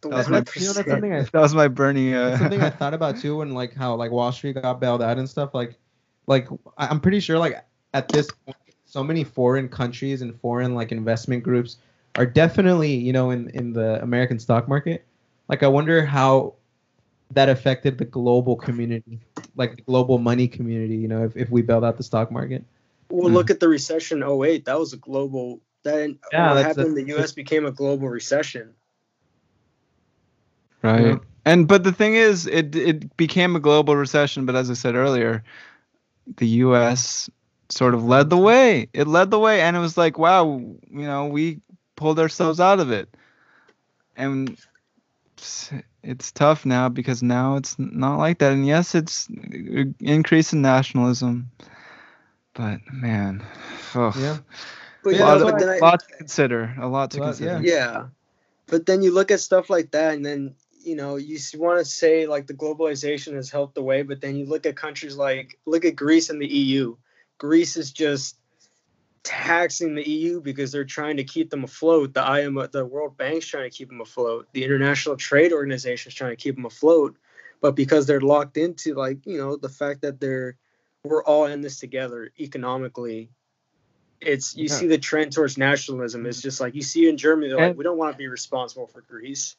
[0.02, 2.12] That was my- you know, that's something I That was my Bernie.
[2.14, 5.00] Uh, That's something I thought about too, when like how like Wall Street got bailed
[5.02, 5.54] out and stuff.
[5.54, 5.76] Like,
[6.26, 10.74] like I- I'm pretty sure like at this point, so many foreign countries and foreign
[10.74, 11.78] like investment groups
[12.16, 15.04] are definitely you know in in the American stock market.
[15.48, 16.54] Like, I wonder how
[17.32, 19.20] that affected the global community,
[19.56, 20.96] like the global money community.
[20.96, 22.64] You know, if if we bailed out the stock market.
[23.08, 24.64] Well, look at the recession 08.
[24.64, 25.60] That was a global.
[25.84, 27.32] That Yeah, what that's- happened in the U.S.
[27.32, 28.74] became a global recession.
[30.82, 31.06] right.
[31.06, 31.16] Yeah.
[31.44, 34.46] And but the thing is, it it became a global recession.
[34.46, 35.44] But as I said earlier,
[36.38, 37.30] the U.S.
[37.68, 38.88] sort of led the way.
[38.92, 41.60] It led the way, and it was like, wow, you know, we
[41.94, 43.08] pulled ourselves out of it,
[44.16, 44.58] and
[46.06, 48.52] it's- it's tough now because now it's not like that.
[48.52, 51.50] And yes, it's uh, increase in nationalism,
[52.54, 53.42] but man,
[53.94, 54.14] ugh.
[54.18, 54.38] Yeah.
[55.02, 56.74] But a you lot, know, of- but I, lot to consider.
[56.80, 57.60] A lot to Lot- consider.
[57.62, 58.06] yeah.
[58.66, 61.84] But then you look at stuff like that, and then you know you want to
[61.84, 65.58] say like the globalization has helped the way, but then you look at countries like
[65.66, 66.96] look at Greece and the EU.
[67.38, 68.36] Greece is just
[69.26, 72.14] taxing the EU because they're trying to keep them afloat.
[72.14, 74.46] The IMF, the World Bank's trying to keep them afloat.
[74.52, 77.16] The International Trade Organization is trying to keep them afloat.
[77.60, 80.56] But because they're locked into like you know the fact that they're
[81.04, 83.30] we're all in this together economically.
[84.20, 84.76] It's you Yeah.
[84.76, 86.24] see the trend towards nationalism.
[86.26, 88.86] It's just like you see in Germany, they're like, we don't want to be responsible
[88.86, 89.56] for Greece.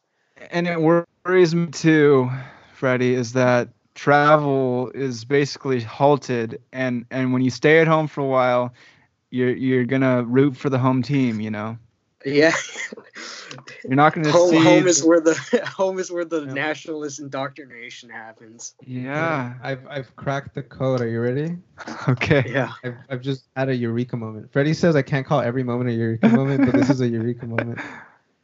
[0.51, 2.29] and it worries me too,
[2.73, 8.21] Freddie, is that travel is basically halted, and and when you stay at home for
[8.21, 8.73] a while,
[9.29, 11.39] you're you're gonna root for the home team.
[11.39, 11.77] You know,
[12.25, 12.53] Yeah,
[13.83, 14.63] you're not gonna home, see.
[14.63, 15.35] home is where the
[15.65, 16.53] home is where the Yeah.
[16.53, 18.75] nationalist indoctrination happens.
[18.85, 19.53] yeah.
[19.61, 21.01] I've I've cracked the code.
[21.01, 21.57] Are you ready?
[22.09, 22.43] Okay.
[22.47, 24.51] Yeah, I've, I've just had a eureka moment.
[24.51, 27.45] Freddie says I can't call every moment a eureka moment, but this is a eureka
[27.55, 27.79] moment.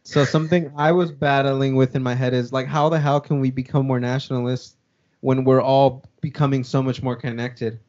[0.04, 3.40] So something I was battling with in my head is like, how the hell can
[3.40, 4.76] we become more nationalist
[5.22, 7.80] when we're all becoming so much more connected,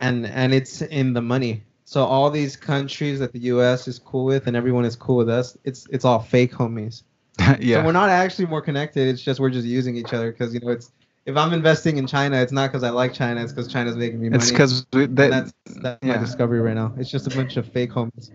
[0.00, 1.62] and and it's in the money.
[1.88, 3.86] So all these countries that the U.S.
[3.86, 7.04] is cool with and everyone is cool with us, it's it's all fake homies.
[7.60, 7.78] yeah.
[7.80, 9.06] So we're not actually more connected.
[9.08, 10.90] It's just we're just using each other because you know it's.
[11.26, 13.42] If I'm investing in China, it's not because I like China.
[13.42, 14.42] It's because China's making me money.
[14.42, 15.16] it's because that.
[15.16, 16.92] that's that's my discovery right now.
[16.98, 18.30] It's just a bunch of fake homies.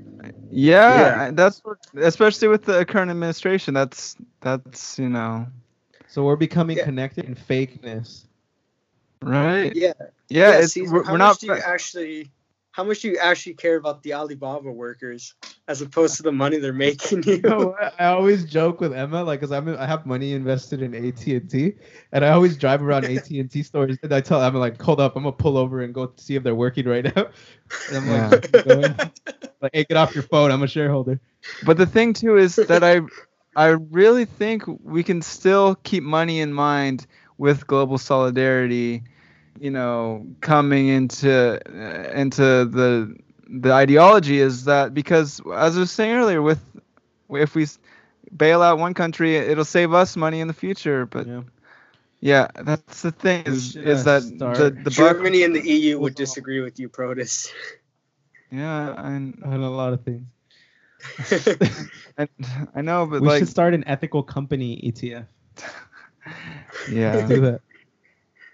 [0.51, 1.31] Yeah, Yeah.
[1.31, 3.73] That's what, especially with the current administration.
[3.73, 5.47] That's that's you know
[6.07, 6.83] So we're becoming Yeah.
[6.83, 8.25] connected in fakeness.
[9.21, 9.73] right.
[9.75, 9.93] yeah,
[10.29, 11.39] Yeah, it's Caesar, we're, how we're much not.
[11.39, 12.31] do you actually?
[12.71, 15.35] How much do you actually care about the Alibaba workers
[15.67, 17.41] as opposed to the money they're making you?
[17.41, 20.95] No, I I always joke with Emma, like, cause I'm I have money invested in
[20.95, 21.73] AT and T,
[22.13, 25.01] and I always drive around AT and T stores, and I tell Emma like, hold
[25.01, 27.27] up, I'm gonna pull over and go see if they're working right now.
[27.87, 28.95] And I'm like, going,
[29.61, 31.21] like, hey, get off your phone, I'm a shareholder.
[31.65, 33.01] But the thing too is that I
[33.55, 37.05] I really think we can still keep money in mind
[37.37, 39.03] with global solidarity,
[39.61, 43.15] you know, coming into uh, into the
[43.47, 46.59] the ideology is that because as I was saying earlier with
[47.29, 47.67] if we
[48.35, 51.43] bail out one country it'll save us money in the future but Yeah.
[52.21, 55.55] yeah that's the thing is, should, is uh, that start- the, the buck Germany and
[55.55, 57.51] the EU would disagree with you, Protus.
[58.51, 60.25] yeah and On a lot of things.
[62.17, 62.27] I,
[62.75, 65.25] I know, but we like, should start an ethical company ETF.
[66.91, 67.61] yeah, Do that.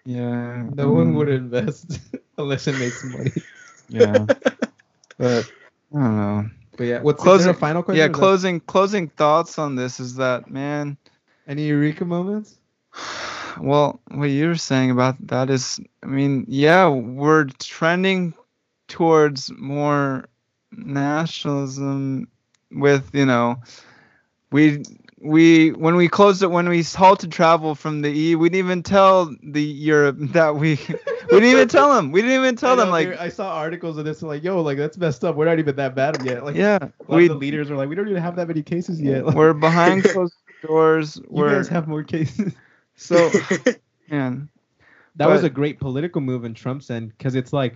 [0.08, 0.64] Yeah.
[0.74, 2.00] No one um, would invest
[2.38, 3.32] unless it makes money.
[3.90, 4.26] Yeah,
[5.18, 5.50] but
[5.96, 6.50] I don't know.
[6.76, 8.00] But yeah, what's Closing- is there a final question?
[8.00, 10.98] Yeah, is that- closing closing thoughts on this is that man.
[11.48, 12.58] Any Eureka moments?
[13.60, 18.36] Well, what you were saying about that is, I mean, yeah, we're trending
[18.88, 20.26] towards more
[20.72, 22.28] nationalism
[22.72, 23.56] with, you know,
[24.52, 24.84] we
[25.20, 28.84] we when we closed it when we halted travel from the E, we didn't even
[28.84, 30.76] tell the Europe that we
[31.32, 32.12] we didn't even tell them.
[32.12, 34.98] We didn't even tell them like I saw articles of this like, yo, like that's
[34.98, 35.36] messed up.
[35.36, 36.44] We're not even that bad yet.
[36.46, 39.26] Like, yeah, we the leaders are like, we don't even have that many cases yet.
[39.26, 41.18] Like, we're behind closed doors.
[41.18, 42.54] you We're guys have more cases.
[42.96, 43.32] so
[44.10, 44.50] man,
[45.16, 47.76] That was a great political move in Trump's end because it's like,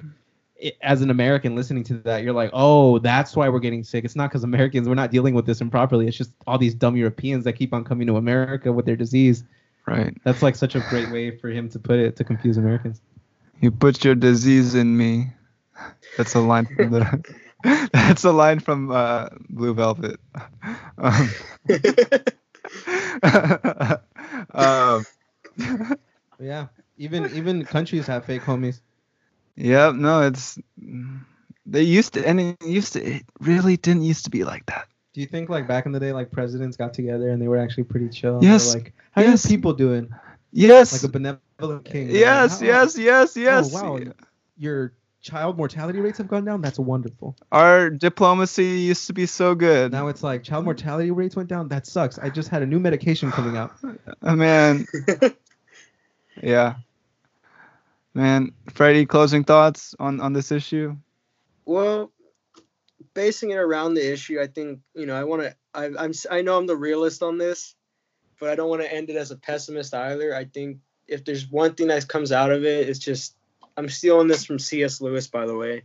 [0.62, 4.06] it, as an American listening to that, you're like, oh, that's why we're getting sick.
[4.06, 6.08] It's not because Americans we're not dealing with this improperly.
[6.08, 9.43] It's just all these dumb Europeans that keep on coming to America with their disease.
[9.88, 10.15] right.
[10.24, 13.02] That's like such a great way for him to put it to confuse Americans.
[13.60, 15.32] You put your disease in me.
[16.17, 17.39] That's a line from the.
[17.93, 20.19] That's a line from uh, Blue Velvet.
[20.97, 21.30] Um,
[24.54, 25.06] um,
[26.39, 28.82] yeah, even even countries have fake homies.
[29.62, 30.60] Yeah, no, it's
[31.65, 33.04] they used to, and it used to.
[33.04, 34.88] It really didn't used to be like that.
[35.13, 37.58] Do you think like back in the day, like presidents got together and they were
[37.58, 38.39] actually pretty chill?
[38.41, 39.45] Yes, like, how yes.
[39.45, 40.10] are people doing?
[40.52, 42.08] Yes, Like a benevolent king.
[42.08, 43.76] They're like, yes, yes, yes, yes.
[43.76, 44.00] Oh, wow.
[44.58, 46.62] Your child mortality rates have gone down.
[46.62, 47.36] That's wonderful.
[47.52, 49.91] Our diplomacy used to be so good.
[49.91, 51.69] Now it's like child mortality rates went down.
[51.69, 52.17] That sucks.
[52.19, 53.74] I just had a new medication coming out.
[54.21, 54.86] Uh, man,
[56.43, 56.76] yeah,
[58.13, 58.52] man.
[58.69, 60.95] Freddie, closing thoughts on on this issue?
[61.65, 62.12] Well,
[63.13, 65.56] basing it around the issue, I think you know I want to.
[65.74, 67.76] I'm I know I'm the realist on this,
[68.39, 70.36] but I don't want to end it as a pessimist either.
[70.36, 73.36] I think if there's one thing that comes out of it, it's just
[73.78, 75.02] I'm stealing this from C.S.
[75.02, 75.84] Lewis, by the way.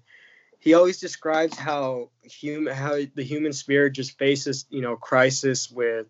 [0.59, 6.07] He always describes how human how the human spirit just faces you know crisis with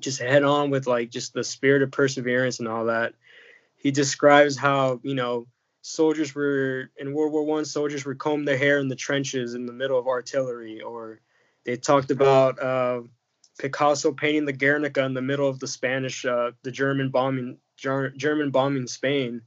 [0.00, 3.14] just head on with like just the spirit of perseverance and all that.
[3.78, 5.46] He describes how you know
[5.82, 7.64] soldiers were in World War One.
[7.64, 11.20] Soldiers were combing their hair in the trenches in the middle of artillery, or
[11.64, 13.02] they talked about uh,
[13.58, 18.10] Picasso painting the Guernica in the middle of the Spanish, uh, the German bombing, Ger-
[18.10, 19.42] German bombing Spain.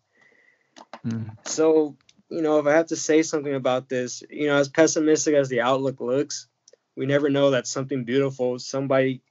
[1.04, 1.30] Hmm.
[1.46, 1.98] So
[2.30, 5.50] you know, if I have to say something about this, you know, as pessimistic as
[5.50, 6.48] the outlook looks,
[6.96, 9.22] we never know that something beautiful, somebody,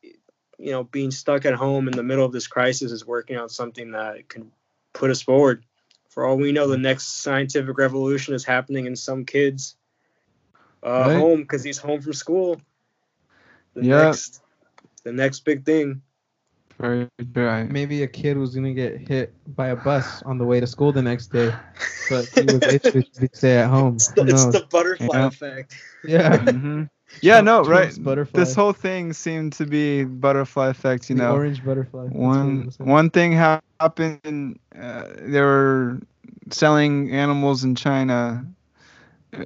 [0.58, 3.48] you know, being stuck at home in the middle of this crisis is working on
[3.48, 4.52] something that can
[4.92, 5.64] put us forward.
[6.10, 9.76] For all we know, the next scientific revolution is happening in some kids'
[10.82, 11.16] uh, Right.
[11.18, 12.60] home because he's home from school.
[13.74, 14.06] The Yeah.
[14.06, 14.42] next,
[15.04, 16.02] the next big thing.
[16.78, 17.70] Very right.
[17.70, 20.92] Maybe a kid was gonna get hit by a bus on the way to school
[20.92, 21.52] the next day,
[22.08, 23.96] but he was itching to stay at home.
[23.96, 25.26] It's Who the, it's the butterfly Yeah.
[25.26, 25.76] effect.
[26.04, 26.36] yeah.
[26.38, 26.84] hmm
[27.22, 27.92] Yeah, no, right.
[28.02, 28.38] Butterfly.
[28.38, 31.10] This whole thing seemed to be butterfly effect.
[31.10, 32.06] You the know, orange butterfly.
[32.06, 34.58] One one thing happened.
[34.78, 36.00] Uh, they were
[36.50, 38.44] selling animals in China,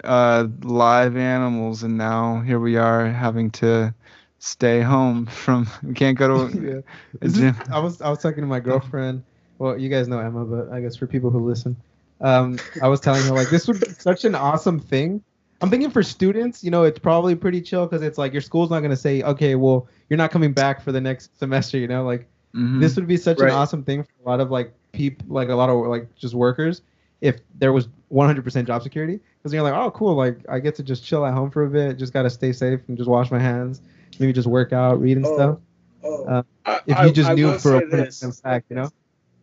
[0.04, 3.94] uh, live animals, and now here we are having to
[4.38, 5.66] stay home from.
[5.82, 6.62] We can't go to.
[6.62, 6.80] yeah.
[7.22, 7.56] a gym.
[7.70, 9.22] I was I was talking to my girlfriend.
[9.58, 11.76] Well, you guys know Emma, but I guess for people who listen,
[12.20, 15.22] um, I was telling her like this would be such an awesome thing.
[15.60, 18.70] I'm thinking for students, you know, it's probably pretty chill because it's like your school's
[18.70, 21.78] not gonna say, okay, well, you're not coming back for the next semester.
[21.78, 22.80] You know, like Mhm.
[22.80, 23.50] this would be such Right.
[23.50, 26.34] an awesome thing for a lot of like people, like a lot of like just
[26.34, 26.82] workers,
[27.20, 29.20] if there was 100% job security.
[29.38, 31.70] Because you're like, oh, cool, like I get to just chill at home for a
[31.70, 33.80] bit, just gotta stay safe and just wash my hands,
[34.18, 35.58] maybe just work out, read and Oh, stuff.
[36.02, 38.40] Oh, Uh, I- If I- you just I knew will for a this.
[38.40, 38.90] fact, you know.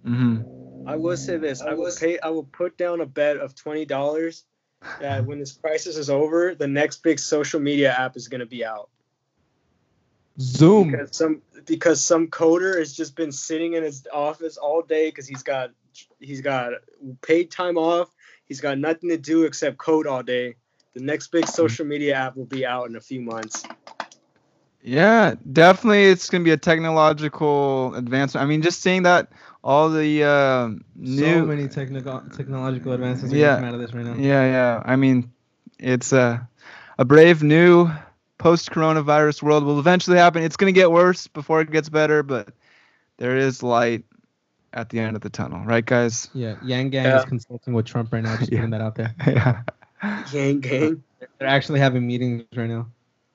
[0.06, 0.46] Mhm.
[0.88, 1.62] I will say this.
[1.62, 2.20] I will pay.
[2.20, 4.46] I will put down a bet of twenty dollars
[5.00, 8.46] that when this crisis is over, the next big social media app is going to
[8.46, 8.90] be out
[10.40, 10.92] Zoom.
[10.92, 15.28] because some because some coder has just been sitting in his office all day because
[15.28, 15.72] he's got
[16.20, 16.74] he's got
[17.22, 18.10] paid time off.
[18.46, 20.56] He's got nothing to do except code all day.
[20.94, 21.52] The next big mm-hmm.
[21.52, 23.64] social media app will be out in a few months.
[24.84, 26.06] Yeah, definitely.
[26.06, 28.44] It's gonna be a technological advancement.
[28.44, 29.32] I mean, just seeing that
[29.64, 31.20] all the uh, new.
[31.20, 33.56] so many technical technological advances are Yeah.
[33.56, 34.16] coming out of this right now.
[34.16, 34.82] Yeah, yeah.
[34.86, 35.32] I mean,
[35.80, 36.48] it's a
[36.98, 37.90] a brave new
[38.38, 40.44] post-coronavirus world will eventually happen.
[40.44, 42.50] It's gonna get worse before it gets better, but
[43.18, 44.04] there is light
[44.74, 46.30] at the end of the tunnel, right, guys?
[46.34, 47.20] Yeah, Yang Gang Yeah.
[47.20, 48.58] is consulting with Trump right now, just Yeah.
[48.60, 49.14] putting that out there.
[49.28, 49.62] yeah.
[50.32, 51.04] Gang gang.
[51.38, 52.88] They're actually having meetings right now.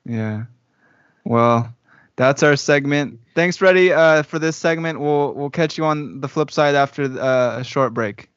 [0.05, 0.43] Yeah.
[1.23, 1.73] Well,
[2.17, 3.19] that's our segment.
[3.35, 4.99] Thanks, Freddie, uh, for this segment.
[4.99, 8.29] We'll we'll catch you on the flip side after uh, a short break.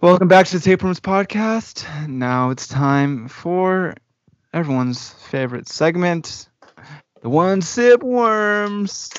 [0.00, 2.08] Welcome back to the Tapeworms podcast.
[2.08, 3.94] Now it's time for
[4.52, 6.48] everyone's favorite segment,
[7.22, 9.10] the one sip worms.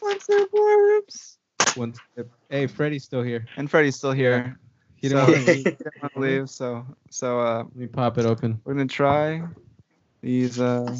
[0.00, 1.38] One sip worms.
[1.76, 2.28] One step.
[2.50, 3.46] Hey, Freddie's still here.
[3.56, 4.58] And Freddie's still here.
[5.04, 5.64] He So- didn't want to leave.
[5.64, 8.58] Didn't want to leave, so so uh, Let me pop it open.
[8.64, 9.42] we're gonna try
[10.22, 10.96] these uh,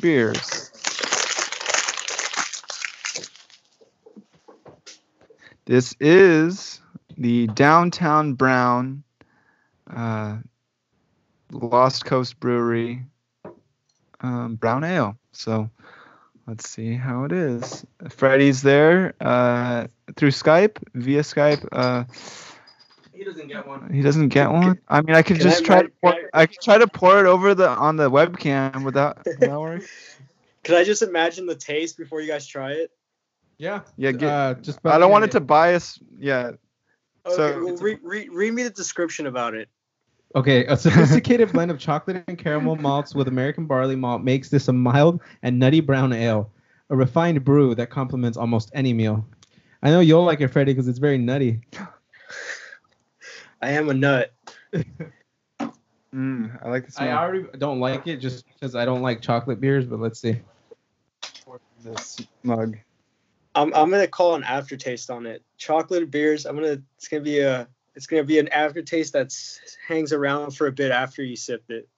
[0.00, 0.72] beers.
[5.64, 6.80] This is
[7.16, 9.02] the Downtown Brown
[9.94, 10.38] uh,
[11.50, 13.04] Lost Coast Brewery
[14.20, 15.16] um, Brown Ale.
[15.32, 15.70] So
[16.46, 17.84] let's see how it is.
[18.10, 19.86] Freddie's there uh,
[20.16, 21.66] through Skype, via Skype.
[21.72, 22.04] Uh,
[23.16, 23.92] He doesn't get one.
[23.92, 24.78] he doesn't get one.
[24.88, 25.82] I mean, I could Can just I try.
[25.82, 29.24] To pour, can I could try to pour it over the on the webcam without.
[29.24, 29.82] Would that work?
[30.62, 32.90] Can I just imagine the taste before you guys try it?
[33.58, 33.80] Yeah.
[33.96, 34.80] Yeah, get, uh, just.
[34.84, 35.98] I don't want it to bias.
[36.18, 36.52] Yeah,
[37.26, 39.68] Okay, So- well, re- re- read me the description about it.
[40.34, 44.68] Okay, a sophisticated blend of chocolate and caramel malts with American barley malt makes this
[44.68, 46.50] a mild and nutty brown ale,
[46.90, 49.26] a refined brew that complements almost any meal.
[49.82, 51.60] I know you'll like it, Freddie, because it's very nutty.
[53.62, 54.32] I am a nut.
[56.14, 59.60] mm, I like the I already don't like it just because I don't like chocolate
[59.60, 60.40] beers, but let's see.
[61.82, 62.76] this mug.
[63.54, 65.42] I'm I'm gonna call an aftertaste on it.
[65.56, 66.46] Chocolate beers.
[66.46, 66.82] I'm gonna.
[66.96, 67.68] It's gonna be a.
[67.94, 69.32] It's gonna be an aftertaste that
[69.88, 71.88] hangs around for a bit after you sip it.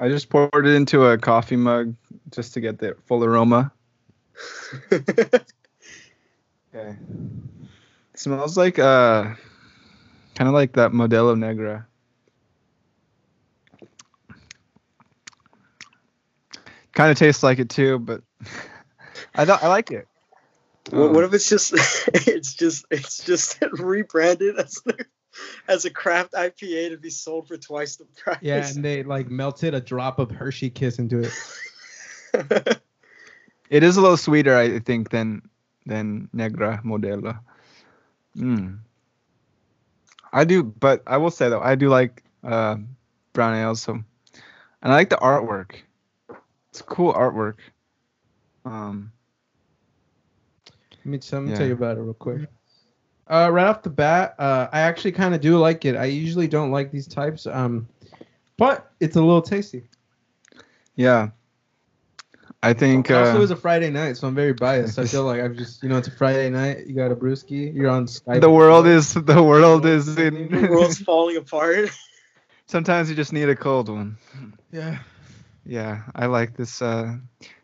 [0.00, 1.94] I just poured it into a coffee mug
[2.32, 3.72] just to get the full aroma.
[6.74, 6.96] Okay.
[8.14, 9.34] smells like uh,
[10.34, 11.86] kind of like that Modelo Negra.
[16.92, 18.22] Kind of tastes like it too, but
[19.34, 20.06] I thought I like it.
[20.90, 21.72] what, Um, what if it's just?
[21.74, 22.86] it's just.
[22.90, 24.82] It's just rebranded as
[25.66, 28.38] as a craft IPA to be sold for twice the price.
[28.40, 32.80] Yeah, and they like melted a drop of Hershey Kiss into it.
[33.70, 35.42] It is a little sweeter, I think, than
[35.86, 37.40] than Negra Modelo.
[38.36, 38.78] Mm.
[40.34, 42.76] I do, but I will say though, I do like uh,
[43.34, 43.82] brown ales.
[43.82, 44.04] So, and
[44.92, 45.76] I like the artwork.
[46.70, 47.56] It's cool artwork.
[48.66, 49.12] Um,
[51.04, 51.64] Let me, let me Yeah.
[51.64, 52.50] tell you about it real quick.
[53.28, 55.96] Uh, right off the bat, uh, I actually kind of do like it.
[55.96, 57.88] I usually don't like these types, um,
[58.58, 59.88] but it's a little tasty.
[60.96, 61.30] yeah.
[62.64, 63.10] I think.
[63.10, 64.98] also, Uh, it's a Friday night, so I'm very biased.
[64.98, 66.86] I feel like I've just, you know, it's a Friday night.
[66.86, 67.74] You got a brewski.
[67.74, 68.40] You're on Skype.
[68.40, 70.48] the world is the world is in.
[70.50, 71.90] the world's falling apart.
[72.66, 74.16] Sometimes you just need a cold one.
[74.72, 74.98] Yeah,
[75.66, 76.80] Yeah, I like this.
[76.80, 77.16] Uh,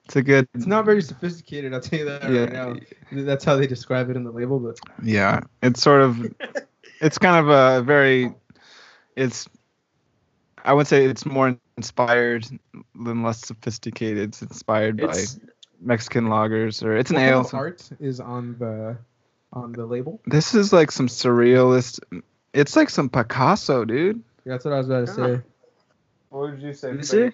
[0.04, 0.46] it's a good.
[0.54, 1.72] it's not very sophisticated.
[1.72, 2.40] I'll tell you that Yeah.
[2.40, 2.76] right now.
[3.24, 6.18] That's how they describe it in the label, but Yeah, it's sort of,
[7.00, 8.34] it's kind of a very,
[9.16, 9.48] it's,
[10.64, 12.46] I would say it's more inspired
[12.94, 14.28] than less sophisticated.
[14.30, 15.42] It's inspired It's by
[15.80, 17.50] Mexican lagers, or it's an What ale.
[17.52, 18.96] art is on the
[19.52, 20.20] on the label.
[20.26, 22.00] This is like some surrealist.
[22.52, 24.22] It's like some Picasso, dude.
[24.44, 25.40] That's what I was about to say.
[26.30, 26.88] What did you say?
[26.88, 27.30] Let me see.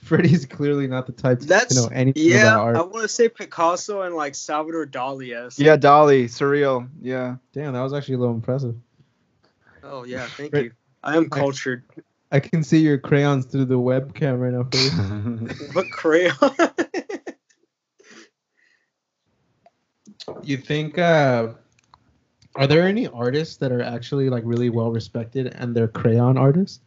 [0.00, 2.54] Freddie's clearly not the type to That's know anything yeah.
[2.54, 5.28] about I want to say Picasso and like Salvador Dali.
[5.28, 5.58] Yes.
[5.60, 6.88] Yeah, Dali, surreal.
[7.00, 7.36] Yeah.
[7.52, 8.74] Damn, that was actually a little impressive.
[9.84, 10.26] Oh yeah.
[10.26, 10.64] Thank Right.
[10.64, 10.72] you.
[11.02, 11.84] I am cultured.
[12.30, 14.68] I can see your crayons through the webcam right now.
[15.74, 16.34] What crayon?
[20.42, 21.48] you think uh
[22.54, 26.80] are there any artists that are actually like really well respected and they're crayon artists?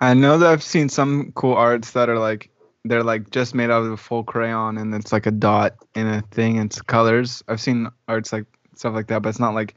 [0.00, 2.50] I know that I've seen some cool arts that are like
[2.84, 6.06] they're like just made out of a full crayon and it's like a dot in
[6.06, 6.56] a thing.
[6.56, 7.42] It's colors.
[7.48, 9.74] I've seen arts like stuff like that, but it's not like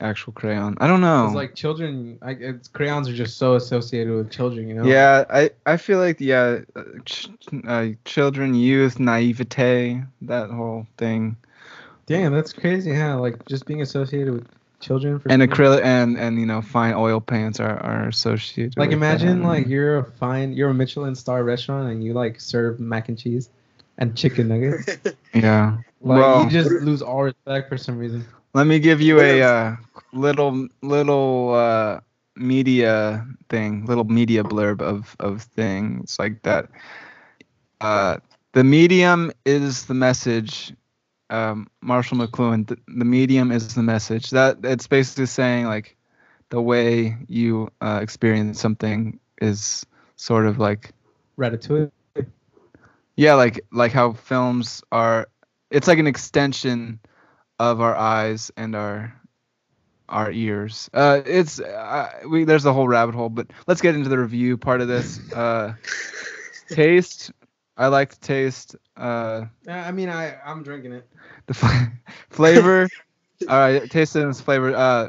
[0.00, 0.76] actual crayon.
[0.80, 1.26] I don't know.
[1.26, 2.18] It's like children.
[2.22, 4.84] I, it's, crayons are just so associated with children, you know.
[4.84, 7.28] Yeah, I I feel like yeah, uh, ch-
[7.66, 11.36] uh, children, youth, naivete, that whole thing,
[12.10, 13.20] Damn, that's crazy, huh?
[13.20, 14.48] Like just being associated with
[14.80, 15.20] children.
[15.20, 18.76] For and acrylic and and you know fine oil paints are are associated.
[18.76, 19.46] Like with imagine that.
[19.46, 23.16] like you're a fine, you're a Michelin star restaurant and you like serve mac and
[23.16, 23.48] cheese
[23.96, 24.98] and chicken nuggets.
[25.34, 25.76] yeah.
[26.00, 28.26] Like Well- you just lose all respect for some reason.
[28.54, 29.76] Let me give you a uh,
[30.12, 32.00] little little uh,
[32.36, 36.68] media thing, little media blurb of of things like that.
[37.80, 38.18] Uh,
[38.52, 40.74] the medium is the message.
[41.30, 42.66] Um, Marshall McLuhan.
[42.66, 44.30] The, the medium is the message.
[44.30, 45.96] That it's basically saying like
[46.48, 49.86] the way you uh, experience something is
[50.16, 50.92] sort of like
[51.38, 51.90] Ratatouille.
[53.16, 55.28] yeah, like like how films are.
[55.70, 56.98] It's like an extension
[57.60, 59.19] of our eyes and our
[60.10, 60.90] our ears.
[60.92, 64.56] Uh, it's uh, we there's a whole rabbit hole, but let's get into the review
[64.56, 65.20] part of this.
[65.34, 65.74] Uh,
[66.68, 67.32] taste.
[67.76, 68.76] I like the taste.
[68.96, 71.08] Uh, I mean, I I'm drinking it.
[71.46, 71.66] the fl-
[72.30, 72.88] flavor.
[73.48, 74.74] All right, taste and its flavor.
[74.74, 75.08] Uh,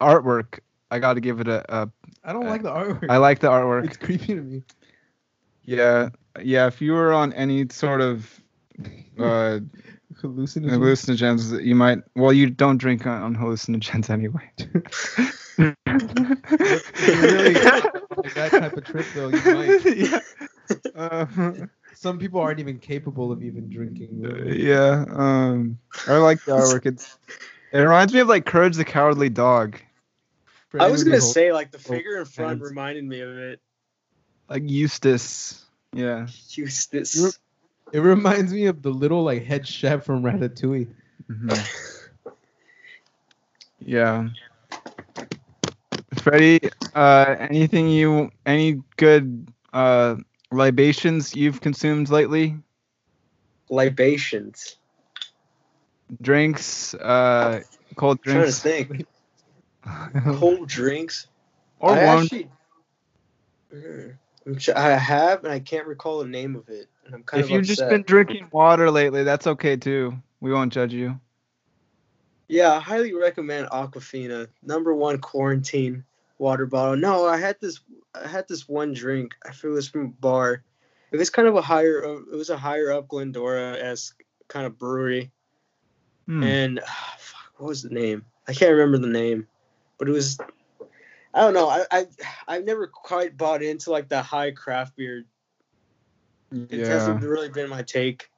[0.00, 0.60] artwork.
[0.90, 1.90] I got to give it a, a.
[2.24, 3.08] I don't like the artwork.
[3.08, 3.84] I like the artwork.
[3.84, 4.62] It's creepy to me.
[5.62, 6.10] Yeah,
[6.42, 6.66] yeah.
[6.66, 8.40] If you were on any sort of
[9.18, 9.60] uh,
[10.14, 10.70] Hallucinogen.
[10.70, 11.98] hallucinogens, you might.
[12.14, 14.50] Well, you don't drink on, on hallucinogens anyway.
[15.58, 19.96] Really like that type of trip, though, you might.
[19.96, 20.20] yeah.
[20.94, 21.26] Uh,
[21.94, 24.20] Some people aren't even capable of even drinking.
[24.20, 24.66] really.
[24.68, 25.04] yeah.
[25.10, 26.86] Um, I like the artwork.
[26.86, 27.16] It's.
[27.72, 29.78] It reminds me of like Courage the Cowardly Dog,
[30.78, 32.70] I was gonna say like the figure in front hands.
[32.70, 33.60] reminded me of it.
[34.48, 35.64] like Eustace.
[35.92, 36.26] Yeah.
[36.50, 37.16] Eustace.
[37.16, 37.32] You're-
[37.92, 40.88] It reminds me of the little like head chef from Ratatouille.
[41.30, 41.92] Mhm.
[43.78, 44.28] Yeah.
[46.14, 46.60] Freddie,
[46.94, 50.16] uh, anything you, any good uh,
[50.50, 52.56] libations you've consumed lately?
[53.68, 54.76] Libations.
[56.22, 57.62] Drinks, uh,
[57.96, 59.06] cold I'm trying to drinks, think.
[60.38, 61.26] Cold drinks.
[61.78, 62.22] or I warm.
[62.22, 62.50] actually.
[64.74, 67.50] I have, and I can't recall the name of it, and I'm kind If of
[67.50, 67.76] you've upset.
[67.76, 70.16] just been drinking water lately, that's okay too.
[70.40, 71.18] We won't judge you.
[72.48, 74.46] Yeah, I highly recommend Aquafina.
[74.62, 76.04] Number one quarantine
[76.38, 76.96] water bottle.
[76.96, 77.80] No, I had this.
[78.14, 79.34] I had this one drink.
[79.44, 80.62] I feel it was from a bar.
[81.10, 81.98] It was kind of a higher.
[82.04, 85.32] It was a higher up Glendora esque kind of brewery.
[86.26, 86.42] Hmm.
[86.42, 88.24] And ah, fuck, what was the name?
[88.46, 89.48] I can't remember the name,
[89.98, 90.38] but it was.
[91.36, 91.68] I don't know.
[91.68, 92.06] I I
[92.48, 95.24] I've never quite bought into like the high craft beer.
[96.50, 96.86] It yeah.
[96.86, 98.30] hasn't really been my take.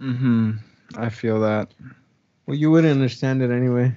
[0.00, 0.52] Mm-hmm.
[0.96, 1.72] I feel that.
[2.44, 3.94] Well, you wouldn't understand it anyway.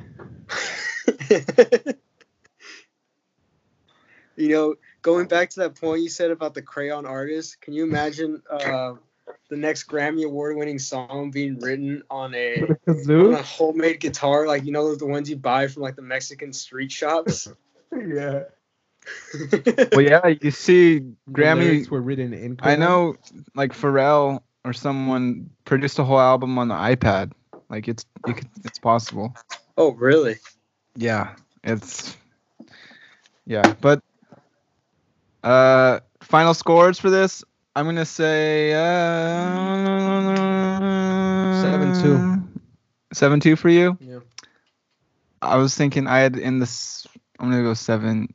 [4.37, 7.83] you know, going back to that point you said about the crayon artist, can you
[7.83, 8.93] imagine uh,
[9.49, 14.63] the next Grammy award winning song being written on a, on a homemade guitar, like
[14.63, 17.51] you know the ones you buy from like the Mexican street shops?
[18.07, 18.43] yeah.
[19.91, 21.89] Well, yeah, you see, The Grammy.
[21.89, 22.57] were written in.
[22.61, 23.15] I know,
[23.55, 27.31] like Pharrell or someone produced a whole album on the iPad.
[27.69, 29.33] Like it's you could, it's possible.
[29.77, 30.35] oh, really?
[30.95, 32.15] Yeah, it's
[33.45, 34.01] yeah, but
[35.43, 37.43] uh, final scores for this,
[37.75, 38.79] I'm gonna say uh,
[41.63, 42.45] 7-2.
[43.11, 43.97] Seven two for you.
[43.99, 44.19] Yeah.
[45.41, 47.07] I was thinking I had in this.
[47.39, 48.33] I'm gonna go seven.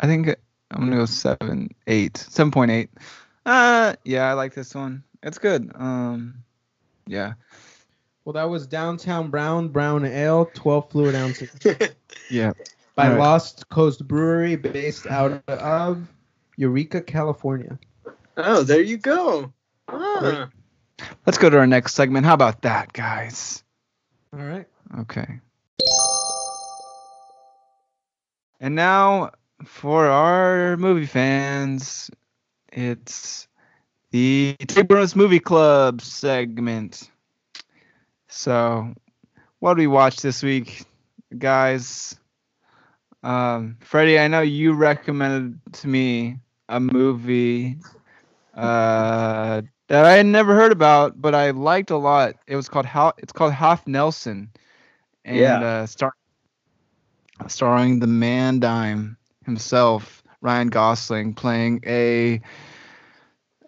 [0.00, 0.28] I think
[0.70, 2.16] I'm gonna go seven eight.
[2.16, 2.90] Seven point eight.
[3.44, 5.04] Uh, yeah, I like this one.
[5.22, 5.70] It's good.
[5.74, 6.34] Um,
[7.06, 7.34] yeah,
[8.24, 11.50] Well, that was Downtown Brown Brown Ale, 12 fluid ounces
[12.30, 12.52] yeah.
[12.96, 13.18] by All right.
[13.20, 16.08] Lost Coast Brewery, based out of
[16.56, 17.78] Eureka, California.
[18.36, 19.52] oh, there you go.
[19.88, 20.48] Ah.
[21.24, 22.26] Let's go to our next segment.
[22.26, 23.62] How about that, guys?
[24.32, 24.66] All right.
[25.00, 25.40] Okay.
[28.60, 29.30] And now
[29.64, 32.10] for our movie fans,
[32.72, 33.48] it's
[34.10, 37.10] the Tabor's Movie Club segment.
[38.28, 38.94] So,
[39.58, 40.84] what did we watch this week,
[41.38, 42.18] guys?
[43.22, 46.38] Um, Freddie, I know you recommended to me
[46.68, 47.78] a movie
[48.54, 52.34] uh, that I had never heard about, but I liked a lot.
[52.46, 53.12] It was called How.
[53.18, 54.50] It's called Half Nelson,
[55.24, 55.60] and Yeah.
[55.60, 56.15] uh, star-
[57.48, 62.40] starring the man dime himself, Ryan Gosling, playing a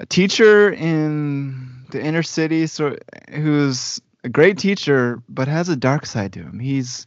[0.00, 2.96] a teacher in the inner city, so
[3.30, 6.58] who's a great teacher, but has a dark side to him.
[6.58, 7.06] He's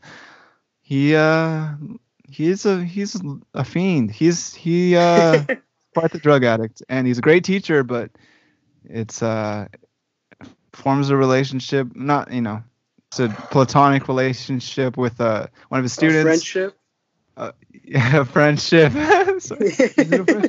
[0.82, 1.70] he uh
[2.28, 3.22] he's a he's
[3.54, 4.12] a fiend.
[4.12, 5.44] He's he uh
[5.96, 8.12] quite the drug addict, and he's a great teacher, but
[8.86, 9.68] it's uh
[10.74, 12.64] forms a relationship, not you know,
[13.20, 16.24] a platonic relationship with uh one of his A students.
[16.24, 16.78] friendship.
[17.84, 18.94] Yeah, friendship.
[19.42, 19.58] So-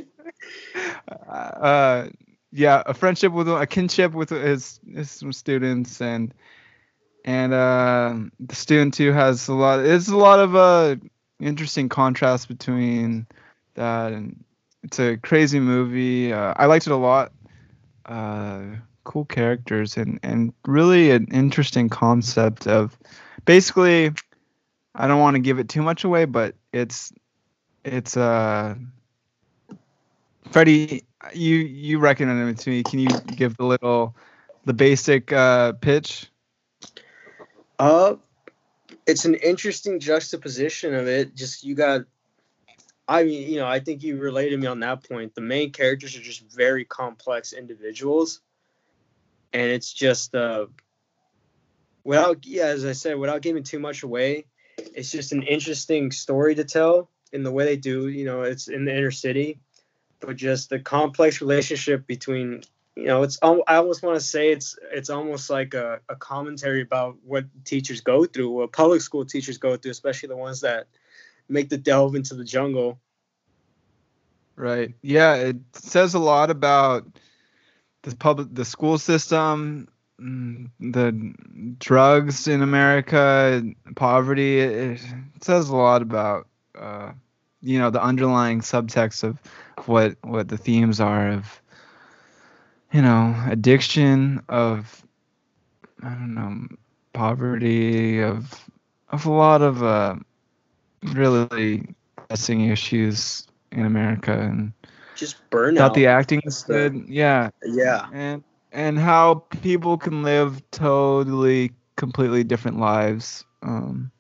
[1.29, 2.09] uh,
[2.53, 6.35] yeah, a friendship with a kinship with his his students and
[7.25, 9.81] and uh, the student too has a lot.
[9.81, 10.97] It's a lot of uh
[11.41, 13.27] interesting contrast between
[13.75, 14.45] that and
[14.83, 16.33] it's a crazy movie.
[16.33, 17.33] Uh, I liked it a lot.
[18.05, 18.63] Uh,
[19.05, 22.99] cool characters and and really an interesting concept of
[23.45, 24.13] basically.
[24.95, 27.15] I don't want to give it too much away, but it's
[27.83, 28.75] it's uh
[30.51, 32.83] Freddie, you you recommended it to me.
[32.83, 34.15] Can you give the little
[34.67, 36.31] the basic uh pitch?
[37.79, 38.17] Uh,
[39.07, 41.35] it's an interesting juxtaposition of it.
[41.35, 42.03] Just you got,
[43.09, 45.35] I mean, you know, I think you related me on that point.
[45.35, 48.41] The main characters are just very complex individuals,
[49.53, 50.67] and it's just uh,
[52.05, 54.47] without yeah, as I said, without giving too much away,
[54.79, 58.09] it's just an interesting story to tell in the way they do.
[58.09, 59.61] You know, it's in the inner city,
[60.21, 62.63] but just the complex relationship between
[62.95, 66.83] you know it's i almost want to say it's it's almost like a, a commentary
[66.83, 70.89] about what teachers go through what public school teachers go through especially the ones that
[71.49, 73.01] make the delve into the jungle
[74.57, 74.95] Right.
[75.03, 77.07] Yeah, it says a lot about
[78.03, 79.89] the public the school system,
[80.21, 81.35] mm, the
[81.79, 83.63] drugs in America,
[83.97, 84.61] poverty.
[84.61, 85.01] It,
[85.37, 86.47] it says a lot about
[86.79, 87.13] uh
[87.63, 89.39] you know the underlying subtext of
[89.87, 91.63] what what the themes are of
[92.93, 95.05] you know addiction of
[96.03, 96.67] i don't know
[97.13, 98.69] poverty of
[99.11, 100.17] of a lot of uh
[101.15, 104.73] really pressing issues in america and
[105.15, 108.43] just burnout thought the acting was good yeah yeah and
[108.73, 114.11] and how people can live totally completely different lives um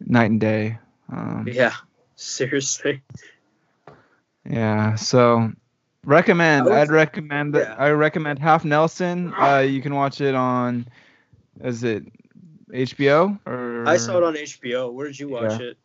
[0.00, 0.78] night and day
[1.10, 1.72] um yeah
[2.16, 3.02] seriously
[4.44, 5.52] Yeah, so
[6.04, 6.64] recommend.
[6.64, 7.68] Was- I'd recommend that.
[7.68, 7.84] Yeah.
[7.84, 9.32] I recommend Half Nelson.
[9.34, 10.86] Uh, you can watch it on.
[11.62, 12.04] Is it
[12.72, 13.84] HBO or?
[13.86, 15.66] i saw it on hbo where did you watch Yeah.
[15.68, 15.78] it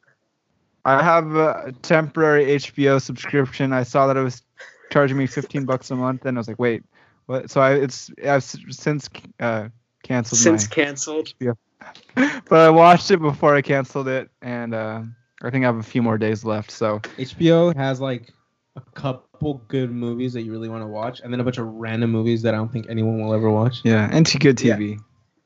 [0.85, 3.73] I have a temporary HBO subscription.
[3.73, 4.43] I saw that it was
[4.91, 6.83] charging me 15 bucks a month, and I was like, wait,
[7.25, 7.49] what?
[7.49, 9.09] So I it's I've since
[9.39, 9.69] uh,
[10.03, 10.75] canceled since my.
[10.75, 11.33] canceled
[12.15, 15.01] but I watched it before I canceled it, and uh,
[15.43, 16.71] I think I have a few more days left.
[16.71, 18.31] So HBO has like
[18.75, 21.65] a couple good movies that you really want to watch, and then a bunch of
[21.65, 23.81] random movies that I don't think anyone will ever watch.
[23.83, 24.75] yeah, and to good Yeah.
[24.77, 24.99] TV.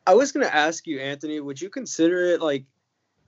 [0.05, 2.65] I was gonna ask you, Anthony, would you consider it like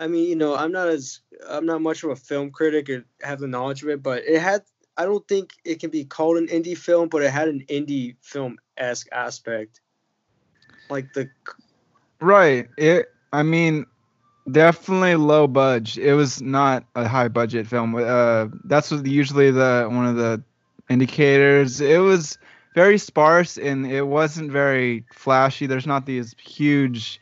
[0.01, 3.05] I mean, you know, I'm not as I'm not much of a film critic or
[3.21, 4.63] have the knowledge of it, but it had
[4.97, 8.15] I don't think it can be called an indie film, but it had an indie
[8.21, 9.79] film esque aspect.
[10.89, 11.29] Like the
[12.19, 12.67] Right.
[12.77, 13.09] It.
[13.31, 13.85] I mean,
[14.51, 16.03] definitely low budget.
[16.03, 17.95] It was not a high budget film.
[17.95, 20.43] Uh, that's what usually the one of the
[20.89, 21.79] indicators.
[21.79, 22.39] It was
[22.73, 25.67] very sparse and it wasn't very flashy.
[25.67, 27.21] There's not these huge.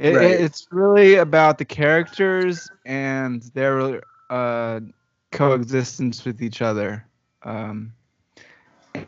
[0.00, 0.30] It, Right.
[0.30, 4.80] It's really about the characters and their uh,
[5.32, 7.04] coexistence with each other.
[7.42, 7.92] Um,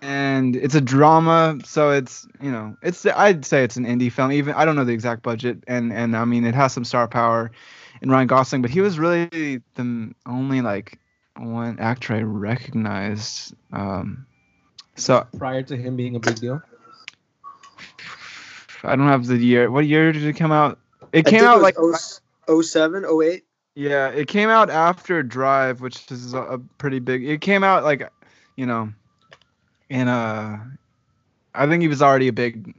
[0.02, 4.32] and it's a drama, so it's you know it's I'd say it's an indie film.
[4.32, 7.08] Even I don't know the exact budget, and and I mean it has some star
[7.08, 7.50] power
[8.02, 10.98] in Ryan Gosling, but he was really the only like
[11.36, 13.54] one actor I recognized.
[13.72, 14.26] Um,
[14.96, 16.62] so Prior to him being a big deal,
[18.82, 19.70] I don't have the year.
[19.70, 20.78] What year did it come out?
[21.12, 23.44] It I came out it like was 07, 08.
[23.74, 27.26] Yeah, it came out after Drive, which is a, a pretty big.
[27.28, 28.10] It came out like,
[28.56, 28.92] you know,
[29.88, 30.76] in a.
[31.54, 32.74] I think he was already a big,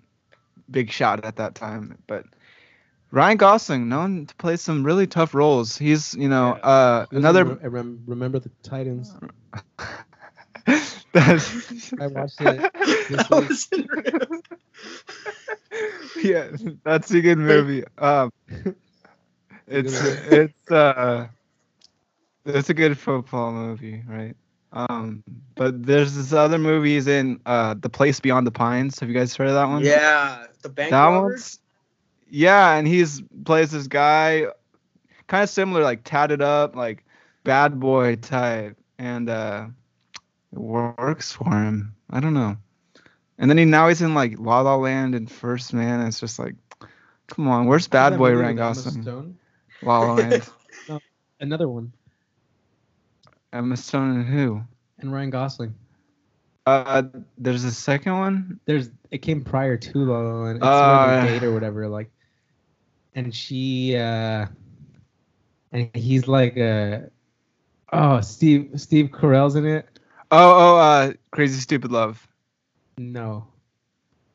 [0.69, 1.97] big shot at that time.
[2.07, 2.26] But
[3.11, 5.78] Ryan Gosling, known to play some really tough roles.
[5.78, 7.59] He's, you know, uh, He was in another.
[7.63, 9.13] I rem- remember the Titans.
[11.13, 12.72] I watched it
[13.09, 13.49] this I week.
[13.49, 13.88] was in-
[16.24, 16.49] yeah,
[16.84, 17.84] that's a good movie.
[17.97, 18.32] Um,
[19.68, 21.28] it's it's uh,
[22.45, 24.36] it's a good football movie, right?
[24.74, 25.24] Um,
[25.55, 28.99] but there's this other movie movies in uh, The Place Beyond the Pines.
[28.99, 29.84] Have you guys heard of that one?
[29.84, 31.30] yeah, the bank that robber?
[31.30, 31.59] one's
[32.30, 34.45] yeah, and he's plays this guy,
[35.28, 37.05] kind of similar, like tatted up, like
[37.43, 39.68] bad boy type, and uh,
[40.53, 41.93] it works for him.
[42.09, 42.55] I don't know.
[43.42, 46.00] And then he now he's in like La La Land and First Man.
[46.00, 46.54] And it's just like,
[47.26, 49.38] come on, where's bad boy Ryan Gosling?
[49.82, 50.48] La La Land.
[51.39, 51.92] Another one,
[53.52, 54.62] Emma Stone and who?
[55.00, 55.74] and Ryan Gosling.
[56.68, 57.02] Uh,
[57.39, 58.60] there's a second one.
[58.66, 60.58] There's it came prior to La La Land.
[60.58, 61.88] It's Uh, date or whatever.
[61.88, 62.12] Like,
[63.16, 64.46] and she uh,
[65.72, 67.00] and he's like uh,
[67.92, 69.88] oh Steve Steve Carell's in it.
[70.30, 72.28] Oh, oh, uh, Crazy Stupid Love.
[72.98, 73.48] No,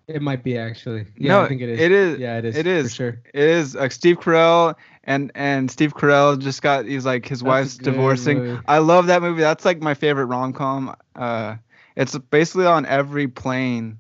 [0.09, 1.07] it might be actually.
[1.17, 1.81] Yeah, no, I think it is.
[1.81, 2.19] It is.
[2.19, 2.57] Yeah, it is.
[2.57, 2.95] It for is.
[2.95, 3.21] sure.
[3.35, 3.77] It is.
[3.77, 6.85] Uh, Steve Carell and and Steve Carell just got.
[6.85, 8.39] He's like his That's wife's divorcing.
[8.39, 8.63] movie.
[8.67, 9.41] I love that movie.
[9.43, 10.95] That's like my favorite rom com.
[11.15, 11.57] Uh,
[11.97, 13.99] it's basically on every plane.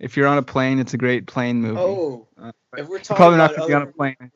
[0.00, 1.78] If you're on a plane, it's a great plane movie.
[1.78, 4.32] Oh, Uh, if we're You're talking probably not about gonna be on a plane.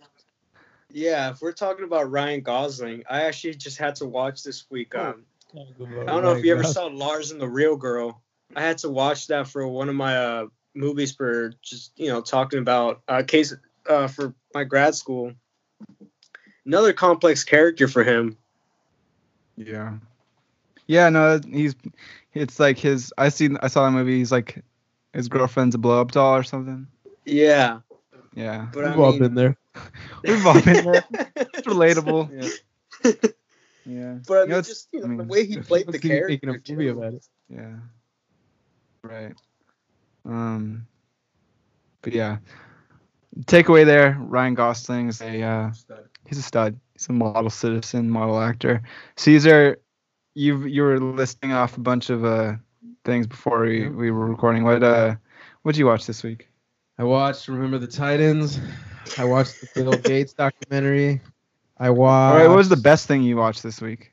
[0.90, 4.94] Yeah, if we're talking about Ryan Gosling, I actually just had to watch this week.
[4.94, 8.22] Oh, Um, I don't know if you ever saw Lars and the Real Girl.
[8.56, 12.20] I had to watch that for one of my uh, movies for just you know
[12.20, 13.54] talking about uh, case
[13.88, 15.32] uh, for my grad school.
[16.64, 18.36] Another complex character for him.
[19.56, 19.94] Yeah.
[20.86, 21.74] Yeah, no, he's
[22.34, 24.62] it's like his I seen I saw that movie, he's like
[25.12, 26.86] his girlfriend's a blow up doll or something.
[27.24, 27.80] Yeah,
[28.34, 28.68] Yeah.
[28.72, 29.56] but We've all mean, been there.
[30.24, 31.04] We've all been there.
[31.36, 32.30] It's relatable.
[33.04, 33.12] Yeah.
[33.84, 34.18] Yeah.
[34.26, 35.92] But I You mean, know, just you know, I mean, the way he played the
[35.92, 36.72] Let's see you making character.
[36.72, 36.98] a movie too.
[36.98, 37.26] about it.
[37.48, 37.76] Yeah.
[39.02, 39.34] Right.
[40.24, 40.86] Um
[42.02, 42.38] but yeah.
[43.46, 45.70] Takeaway there, Ryan Gosling is a uh
[46.26, 46.78] he's a stud.
[46.94, 48.82] He's a model citizen, model actor.
[49.16, 49.78] Caesar,
[50.34, 52.54] you you were listing off a bunch of uh
[53.04, 54.64] things before we, we were recording.
[54.64, 55.16] What uh
[55.62, 56.48] what'd you watch this week?
[56.98, 58.60] I watched Remember the Titans.
[59.18, 61.20] I watched the Bill Gates documentary.
[61.78, 62.34] I watched.
[62.34, 64.12] All right, what was the best thing you watched this week?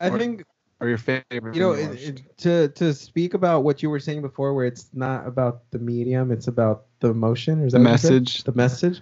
[0.00, 0.44] I or- think
[0.82, 1.54] Or your favorite?
[1.54, 4.88] you know it, it, to to speak about what you were saying before, where it's
[4.92, 7.60] not about the medium, it's about the emotion.
[7.60, 8.42] Or is the that what message.
[8.42, 9.00] The message.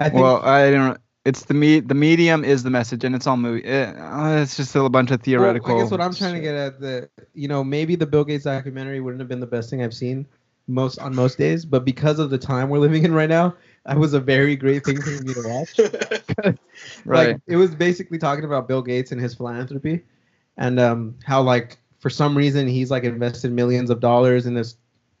[0.00, 0.20] I think.
[0.20, 0.88] Well, I don't.
[0.88, 0.96] Know.
[1.24, 1.78] It's the me.
[1.78, 3.62] The medium is the message, and it's all movie.
[3.62, 5.78] It, uh, it's just a bunch of well, theoretical.
[5.78, 8.42] I guess what I'm trying to get at the you know maybe the Bill Gates
[8.42, 10.26] documentary wouldn't have been the best thing I've seen
[10.66, 13.54] most on most days, but because of the time we're living in right now,
[13.86, 16.56] that was a very great thing for me to watch.
[17.04, 17.28] Right.
[17.28, 20.02] Like it was basically talking about Bill Gates and his philanthropy,
[20.56, 24.76] and um, how like for some reason he's like invested millions of dollars in this,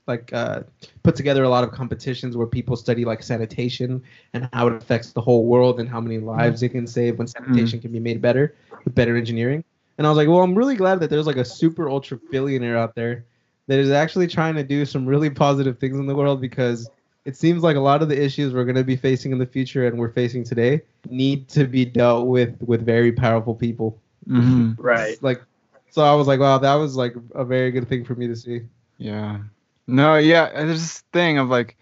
[0.06, 0.62] like uh,
[1.02, 4.02] put together a lot of competitions where people study like sanitation
[4.32, 7.26] and how it affects the whole world and how many lives it can save when
[7.26, 8.54] sanitation can be made better
[8.84, 9.62] with better engineering.
[9.98, 12.76] And I was like, well, I'm really glad that there's like a super ultra billionaire
[12.76, 13.24] out there
[13.68, 16.90] that is actually trying to do some really positive things in the world because
[17.24, 19.46] it seems like a lot of the issues we're going to be facing in the
[19.46, 23.98] future and we're facing today need to be dealt with with very powerful people.
[24.28, 24.74] Mhm.
[24.78, 25.22] right.
[25.22, 25.42] Like,
[25.90, 28.36] so I was like, wow, that was like a very good thing for me to
[28.36, 28.62] see.
[28.98, 29.40] Yeah.
[29.86, 30.16] No.
[30.16, 30.50] Yeah.
[30.50, 31.76] There's this thing of like,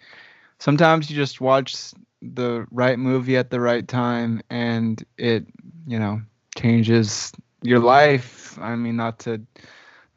[0.58, 5.46] sometimes you just watch the right movie at the right time, and it,
[5.86, 6.20] you know,
[6.56, 7.32] changes
[7.62, 8.58] your life.
[8.60, 9.40] I mean, not to,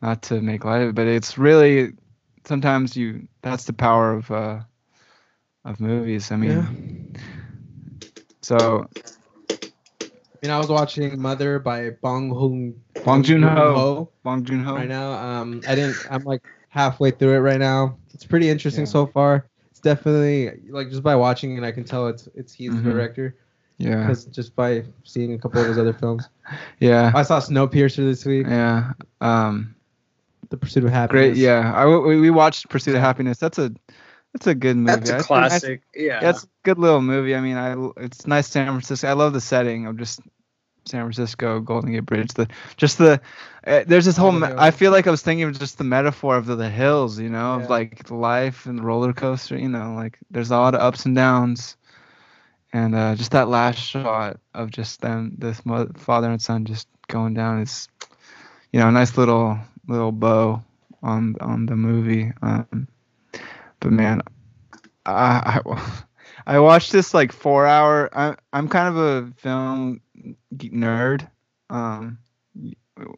[0.01, 1.93] not to make light of it, but it's really
[2.45, 3.27] sometimes you.
[3.41, 4.59] That's the power of uh,
[5.65, 6.31] of movies.
[6.31, 6.67] I mean, yeah.
[8.41, 8.99] so I
[10.43, 13.47] mean, I was watching Mother by Bong Joon Bong Joon-ho.
[13.49, 14.75] Joon-ho Bong Joon Ho.
[14.75, 15.11] right now.
[15.13, 15.95] Um, I didn't.
[16.11, 17.97] I'm like halfway through it right now.
[18.13, 18.91] It's pretty interesting Yeah.
[18.91, 19.47] so far.
[19.71, 22.83] It's definitely like just by watching it, I can tell it's it's he's Mhm.
[22.83, 23.35] the director
[23.77, 24.01] Yeah.
[24.01, 26.27] because just by seeing a couple of his other films.
[26.79, 27.11] Yeah.
[27.15, 28.45] I saw Snowpiercer this week.
[28.47, 28.91] Yeah.
[29.21, 29.75] Um.
[30.49, 31.33] The Pursuit of Happiness.
[31.33, 31.37] Great.
[31.37, 31.73] Yeah.
[31.73, 33.37] I we, we watched Pursuit of Happiness.
[33.39, 33.71] That's a
[34.33, 34.99] that's a good movie.
[34.99, 35.83] That's a classic.
[35.95, 36.19] I, yeah.
[36.21, 37.35] yeah, it's a good little movie.
[37.35, 39.07] I mean, I it's nice San Francisco.
[39.07, 40.19] I love the setting of just
[40.85, 42.33] San Francisco, Golden Gate Bridge.
[42.33, 43.21] The just the
[43.65, 44.43] uh, there's this whole.
[44.43, 47.19] I feel like I was thinking of just the metaphor of the, the hills.
[47.19, 47.63] You know, Yeah.
[47.63, 49.57] of like life and the roller coaster.
[49.57, 51.77] You know, like there's a lot of ups and downs.
[52.73, 56.87] And uh, just that last shot of just them, this mo- father and son, just
[57.07, 57.87] going down is,
[58.71, 60.63] you know, a nice little little bow
[61.03, 62.31] on on the movie.
[62.41, 62.87] Um,
[63.83, 64.21] but man,
[65.05, 65.93] I, I
[66.47, 68.09] I watched this like four hour.
[68.17, 70.01] I, I'm kind of a film
[70.55, 71.29] nerd,
[71.69, 72.19] um,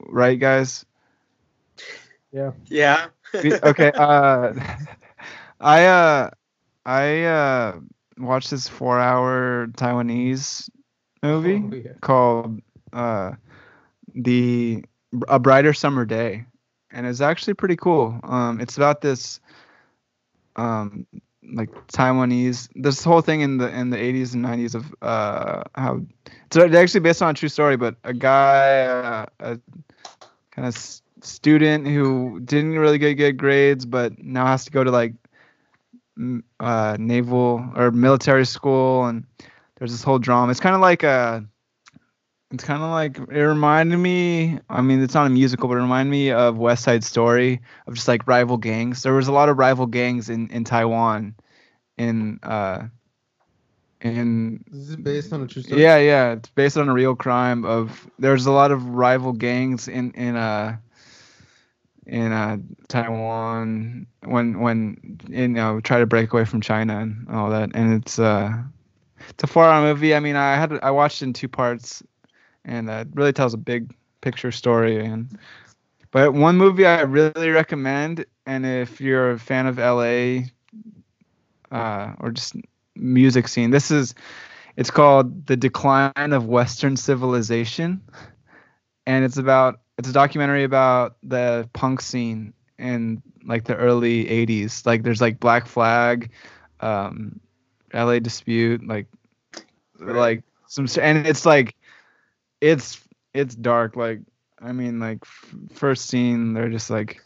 [0.10, 0.86] right, guys?
[2.32, 2.52] yeah.
[2.68, 3.08] Yeah.
[3.64, 3.92] okay.
[3.96, 4.54] Uh,
[5.60, 6.30] I uh,
[6.86, 7.80] I uh,
[8.18, 10.70] watched this four hour Taiwanese
[11.24, 11.94] movie Oh, yeah.
[12.02, 12.62] called
[12.94, 13.34] uh,
[14.16, 14.84] the
[15.28, 16.46] A Brighter Summer Day,
[16.92, 18.20] and it's actually pretty cool.
[18.24, 19.40] Um, it's about this
[20.56, 21.06] um,
[21.54, 22.70] like Taiwanese.
[22.76, 26.02] This whole thing in the in the 80s and 90s of uh, how
[26.46, 29.60] it's actually based on a true story, but a guy, uh, a
[30.52, 34.84] kind of s- student who didn't really get good grades, but now has to go
[34.84, 35.14] to like
[36.60, 39.26] uh, naval or military school, and
[39.78, 40.52] there's this whole drama.
[40.52, 41.46] It's kind of like a.
[42.56, 44.60] It's kind of like it reminded me.
[44.70, 47.96] I mean, it's not a musical, but it reminded me of West Side Story of
[47.96, 49.04] just like rival gangs.
[49.04, 51.36] There was a lot of rival gangs in in Taiwan,
[51.98, 52.88] in uh,
[54.02, 55.82] in This is based on a true story.
[55.82, 56.32] yeah, yeah.
[56.34, 60.36] It's based on a real crime of there's a lot of rival gangs in in
[60.36, 60.78] uh
[62.08, 67.50] in uh Taiwan when when you know try to break away from China and all
[67.50, 67.72] that.
[67.74, 68.64] And it's uh
[69.30, 70.16] it's a four hour movie.
[70.16, 72.04] I mean I had I watched it in two parts
[72.66, 75.38] and uh, really tells a big picture story and
[76.12, 80.46] but one movie I really recommend and if you're a fan of LA
[81.72, 82.56] uh or just
[82.96, 84.16] music scene, this is
[84.78, 88.02] It's called The Decline of Western Civilization,
[89.06, 94.86] and it's about it's a documentary about the punk scene in like the early '80s.
[94.86, 96.32] Like there's like Black Flag,
[96.82, 97.40] um,
[97.94, 99.08] LA Dispute, like
[100.00, 100.16] Right.
[100.16, 101.76] like some and it's like
[102.66, 103.00] it's
[103.34, 103.96] it's dark.
[103.96, 104.22] Like
[104.60, 107.22] I mean, like f- first scene, they're just like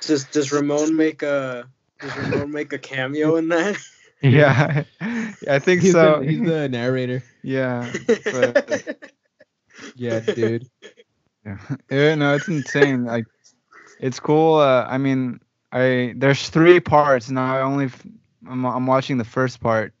[0.00, 1.66] Does does Ramon make a
[2.00, 3.76] does Ramon make a cameo in that?
[4.22, 4.84] yeah,
[5.48, 6.20] I think He's, so.
[6.20, 7.22] the, he's the narrator.
[7.42, 7.90] yeah.
[8.24, 8.96] But-
[9.96, 10.66] Yeah, dude.
[11.46, 11.56] Yeah.
[11.90, 13.04] Yeah, no, it's insane.
[13.06, 13.24] Like,
[13.98, 14.56] it's cool.
[14.56, 15.40] Uh, I mean,
[15.72, 18.06] I there's three parts and I only f-
[18.46, 19.94] I'm, I'm watching the first part,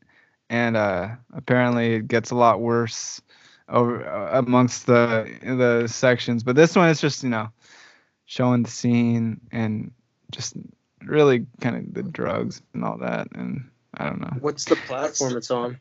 [0.50, 3.22] and uh, apparently it gets a lot worse
[3.70, 6.42] over uh, amongst the the sections.
[6.42, 7.48] But this one is just you know
[8.26, 9.92] showing the scene and
[10.30, 10.54] just
[11.04, 13.28] really kind of the drugs and all that.
[13.32, 14.32] And I don't know.
[14.40, 15.78] What's the platform it's on?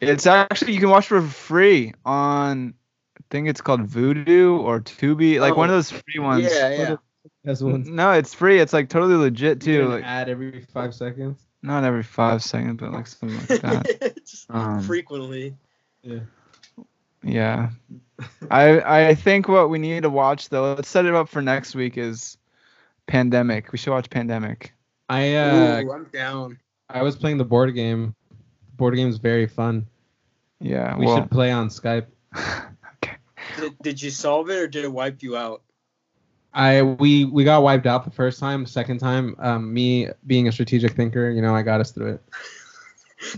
[0.00, 2.74] It's actually you can watch for free on.
[3.16, 5.78] I think it's called Vudu or Tubi, like one of Oh.
[5.78, 6.44] those free ones.
[6.52, 6.96] Yeah, yeah.
[7.42, 7.94] That's one.
[7.94, 8.58] No, it's free.
[8.60, 9.88] It's like totally legit Too, too.
[9.88, 11.40] Like ad every five seconds.
[11.62, 14.16] not every five seconds, but like something like that.
[14.26, 15.56] Just Um, frequently.
[16.02, 16.20] Yeah.
[17.24, 17.70] Yeah.
[18.50, 21.74] I I think what we need to watch though, let's set it up for next
[21.74, 22.36] week is
[23.06, 23.72] Pandemic.
[23.72, 24.72] We should watch Pandemic.
[25.08, 26.58] I uh Ooh, I'm down.
[26.88, 28.14] I was playing the board game.
[28.30, 29.86] The board game's very fun.
[30.60, 30.96] Yeah.
[30.96, 32.06] We well, should play on Skype.
[32.96, 33.16] okay.
[33.58, 35.62] Did, did you solve it or did it wipe you out?
[36.52, 38.64] I we we got wiped out the first time.
[38.64, 42.22] Second time, um, me being a strategic thinker, you know, I got us through it.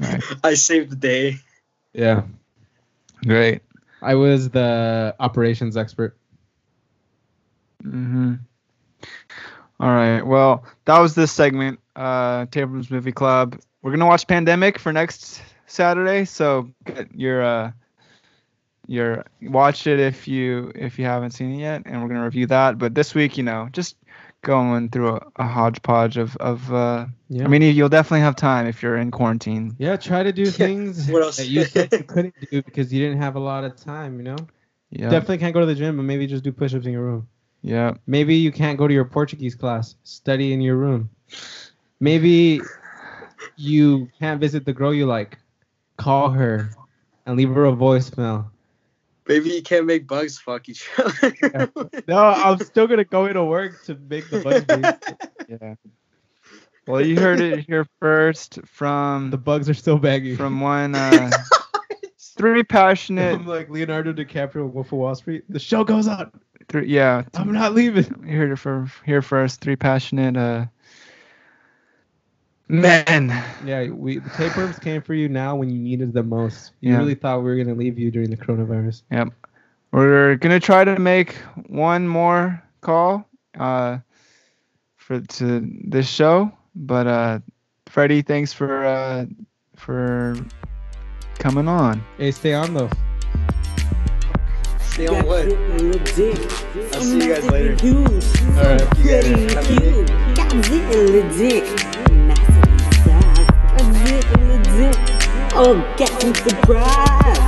[0.00, 0.22] Right.
[0.44, 1.36] I saved the day.
[1.94, 2.24] Yeah,
[3.24, 3.62] Great.
[4.02, 6.16] I was the operations expert.
[7.82, 8.34] Mm-hmm.
[9.78, 10.22] All right.
[10.22, 11.78] Well, that was this segment.
[11.94, 13.58] Uh, Tables Movie Club.
[13.82, 16.24] We're gonna watch Pandemic for next Saturday.
[16.24, 17.72] So get your uh,
[18.86, 22.46] your watch it if you if you haven't seen it yet, and we're gonna review
[22.46, 22.78] that.
[22.78, 23.96] But this week, you know, just
[24.46, 26.72] going through a, a hodgepodge of of.
[26.72, 29.74] Uh, Yeah, I mean, you'll definitely have time if you're in quarantine.
[29.78, 31.36] yeah, try to do things What else?
[31.38, 34.16] that you said you couldn't do because you didn't have a lot of time.
[34.18, 34.36] You know,
[34.90, 35.10] Yeah.
[35.10, 37.26] definitely can't go to the gym, but maybe just do push-ups in your room.
[37.62, 37.94] Yeah.
[38.06, 39.96] Maybe you can't go to your Portuguese class.
[40.04, 41.10] Study in your room.
[41.98, 42.60] Maybe
[43.56, 45.38] you can't visit the girl you like.
[45.96, 46.70] Call her
[47.26, 48.50] and leave her a voicemail.
[49.28, 51.70] Maybe you can't make bugs fuck each other.
[52.06, 54.64] No, I'm still gonna go into work to make the bugs.
[55.48, 55.74] Yeah.
[56.86, 60.36] Well, you heard it here first from The bugs are still baggy.
[60.36, 61.30] from one uh,
[62.36, 65.44] three passionate I'm like Leonardo DiCaprio, Wolf of Wall Street.
[65.48, 66.30] The show goes on.
[66.68, 68.24] three, yeah I'm not leaving.
[68.26, 70.66] you heard it for here first three passionate uh
[72.68, 73.28] men
[73.64, 76.72] Yeah, we the tapeworms came for you now when you needed them most.
[76.80, 76.98] You Yeah.
[76.98, 79.02] really thought we were gonna leave you during the coronavirus.
[79.10, 79.28] Yep.
[79.92, 81.34] We're gonna try to make
[81.68, 83.98] one more call uh
[84.96, 87.38] for to this show but uh
[87.86, 89.24] freddie thanks for uh
[89.76, 90.36] for
[91.38, 92.90] coming on Hey, stay on though.
[94.80, 95.46] Stay on what?
[95.46, 97.76] I'll see you guys later.
[97.86, 98.90] All right.
[98.96, 100.08] Pretty cute.
[100.36, 101.64] Godzilla dick.
[101.64, 101.95] Massive
[105.58, 107.40] Oh, getting surprised.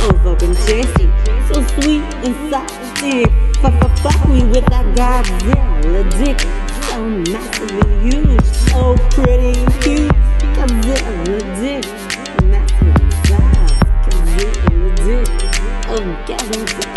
[0.00, 1.12] Oh, fucking tasty.
[1.52, 3.24] So sweet and salty.
[3.60, 6.40] Fuck, fuck, fuck me with that Godzilla dick.
[6.88, 8.40] So massively huge.
[8.72, 9.52] Oh, pretty
[9.82, 10.10] cute.
[10.56, 11.84] Godzilla dick.
[12.44, 13.76] Massive size.
[14.08, 15.28] Godzilla dick.
[15.90, 16.89] Oh, getting surprised.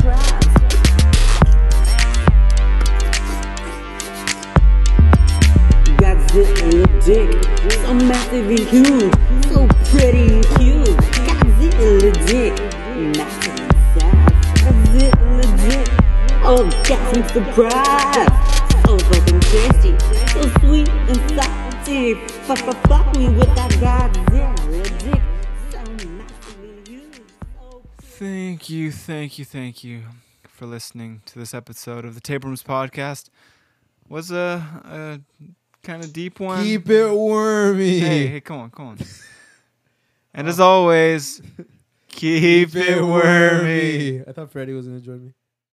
[6.34, 7.29] Godzilla dick,
[7.73, 9.13] so massive and huge,
[9.45, 10.97] so pretty and cute.
[12.25, 12.53] Dick,
[13.15, 13.55] massive
[14.95, 15.13] dick,
[16.43, 18.27] oh, got some surprise.
[18.84, 19.93] So fucking tasty,
[20.29, 22.15] so sweet and salty.
[22.15, 23.69] Fuck, fuck, fuck me with that
[24.31, 25.21] dick,
[28.01, 30.01] Thank you, thank you, thank you
[30.47, 33.29] for listening to this episode of the Tapeworms podcast.
[34.09, 35.19] Was uh, a, a
[35.84, 36.63] kind of deep one.
[36.63, 37.99] Keep it wormy.
[37.99, 38.97] Hey, hey, come on, come on.
[40.34, 41.41] and as um, always,
[42.07, 44.21] keep, it wormy.
[44.27, 45.34] I thought Freddie was gonna join me.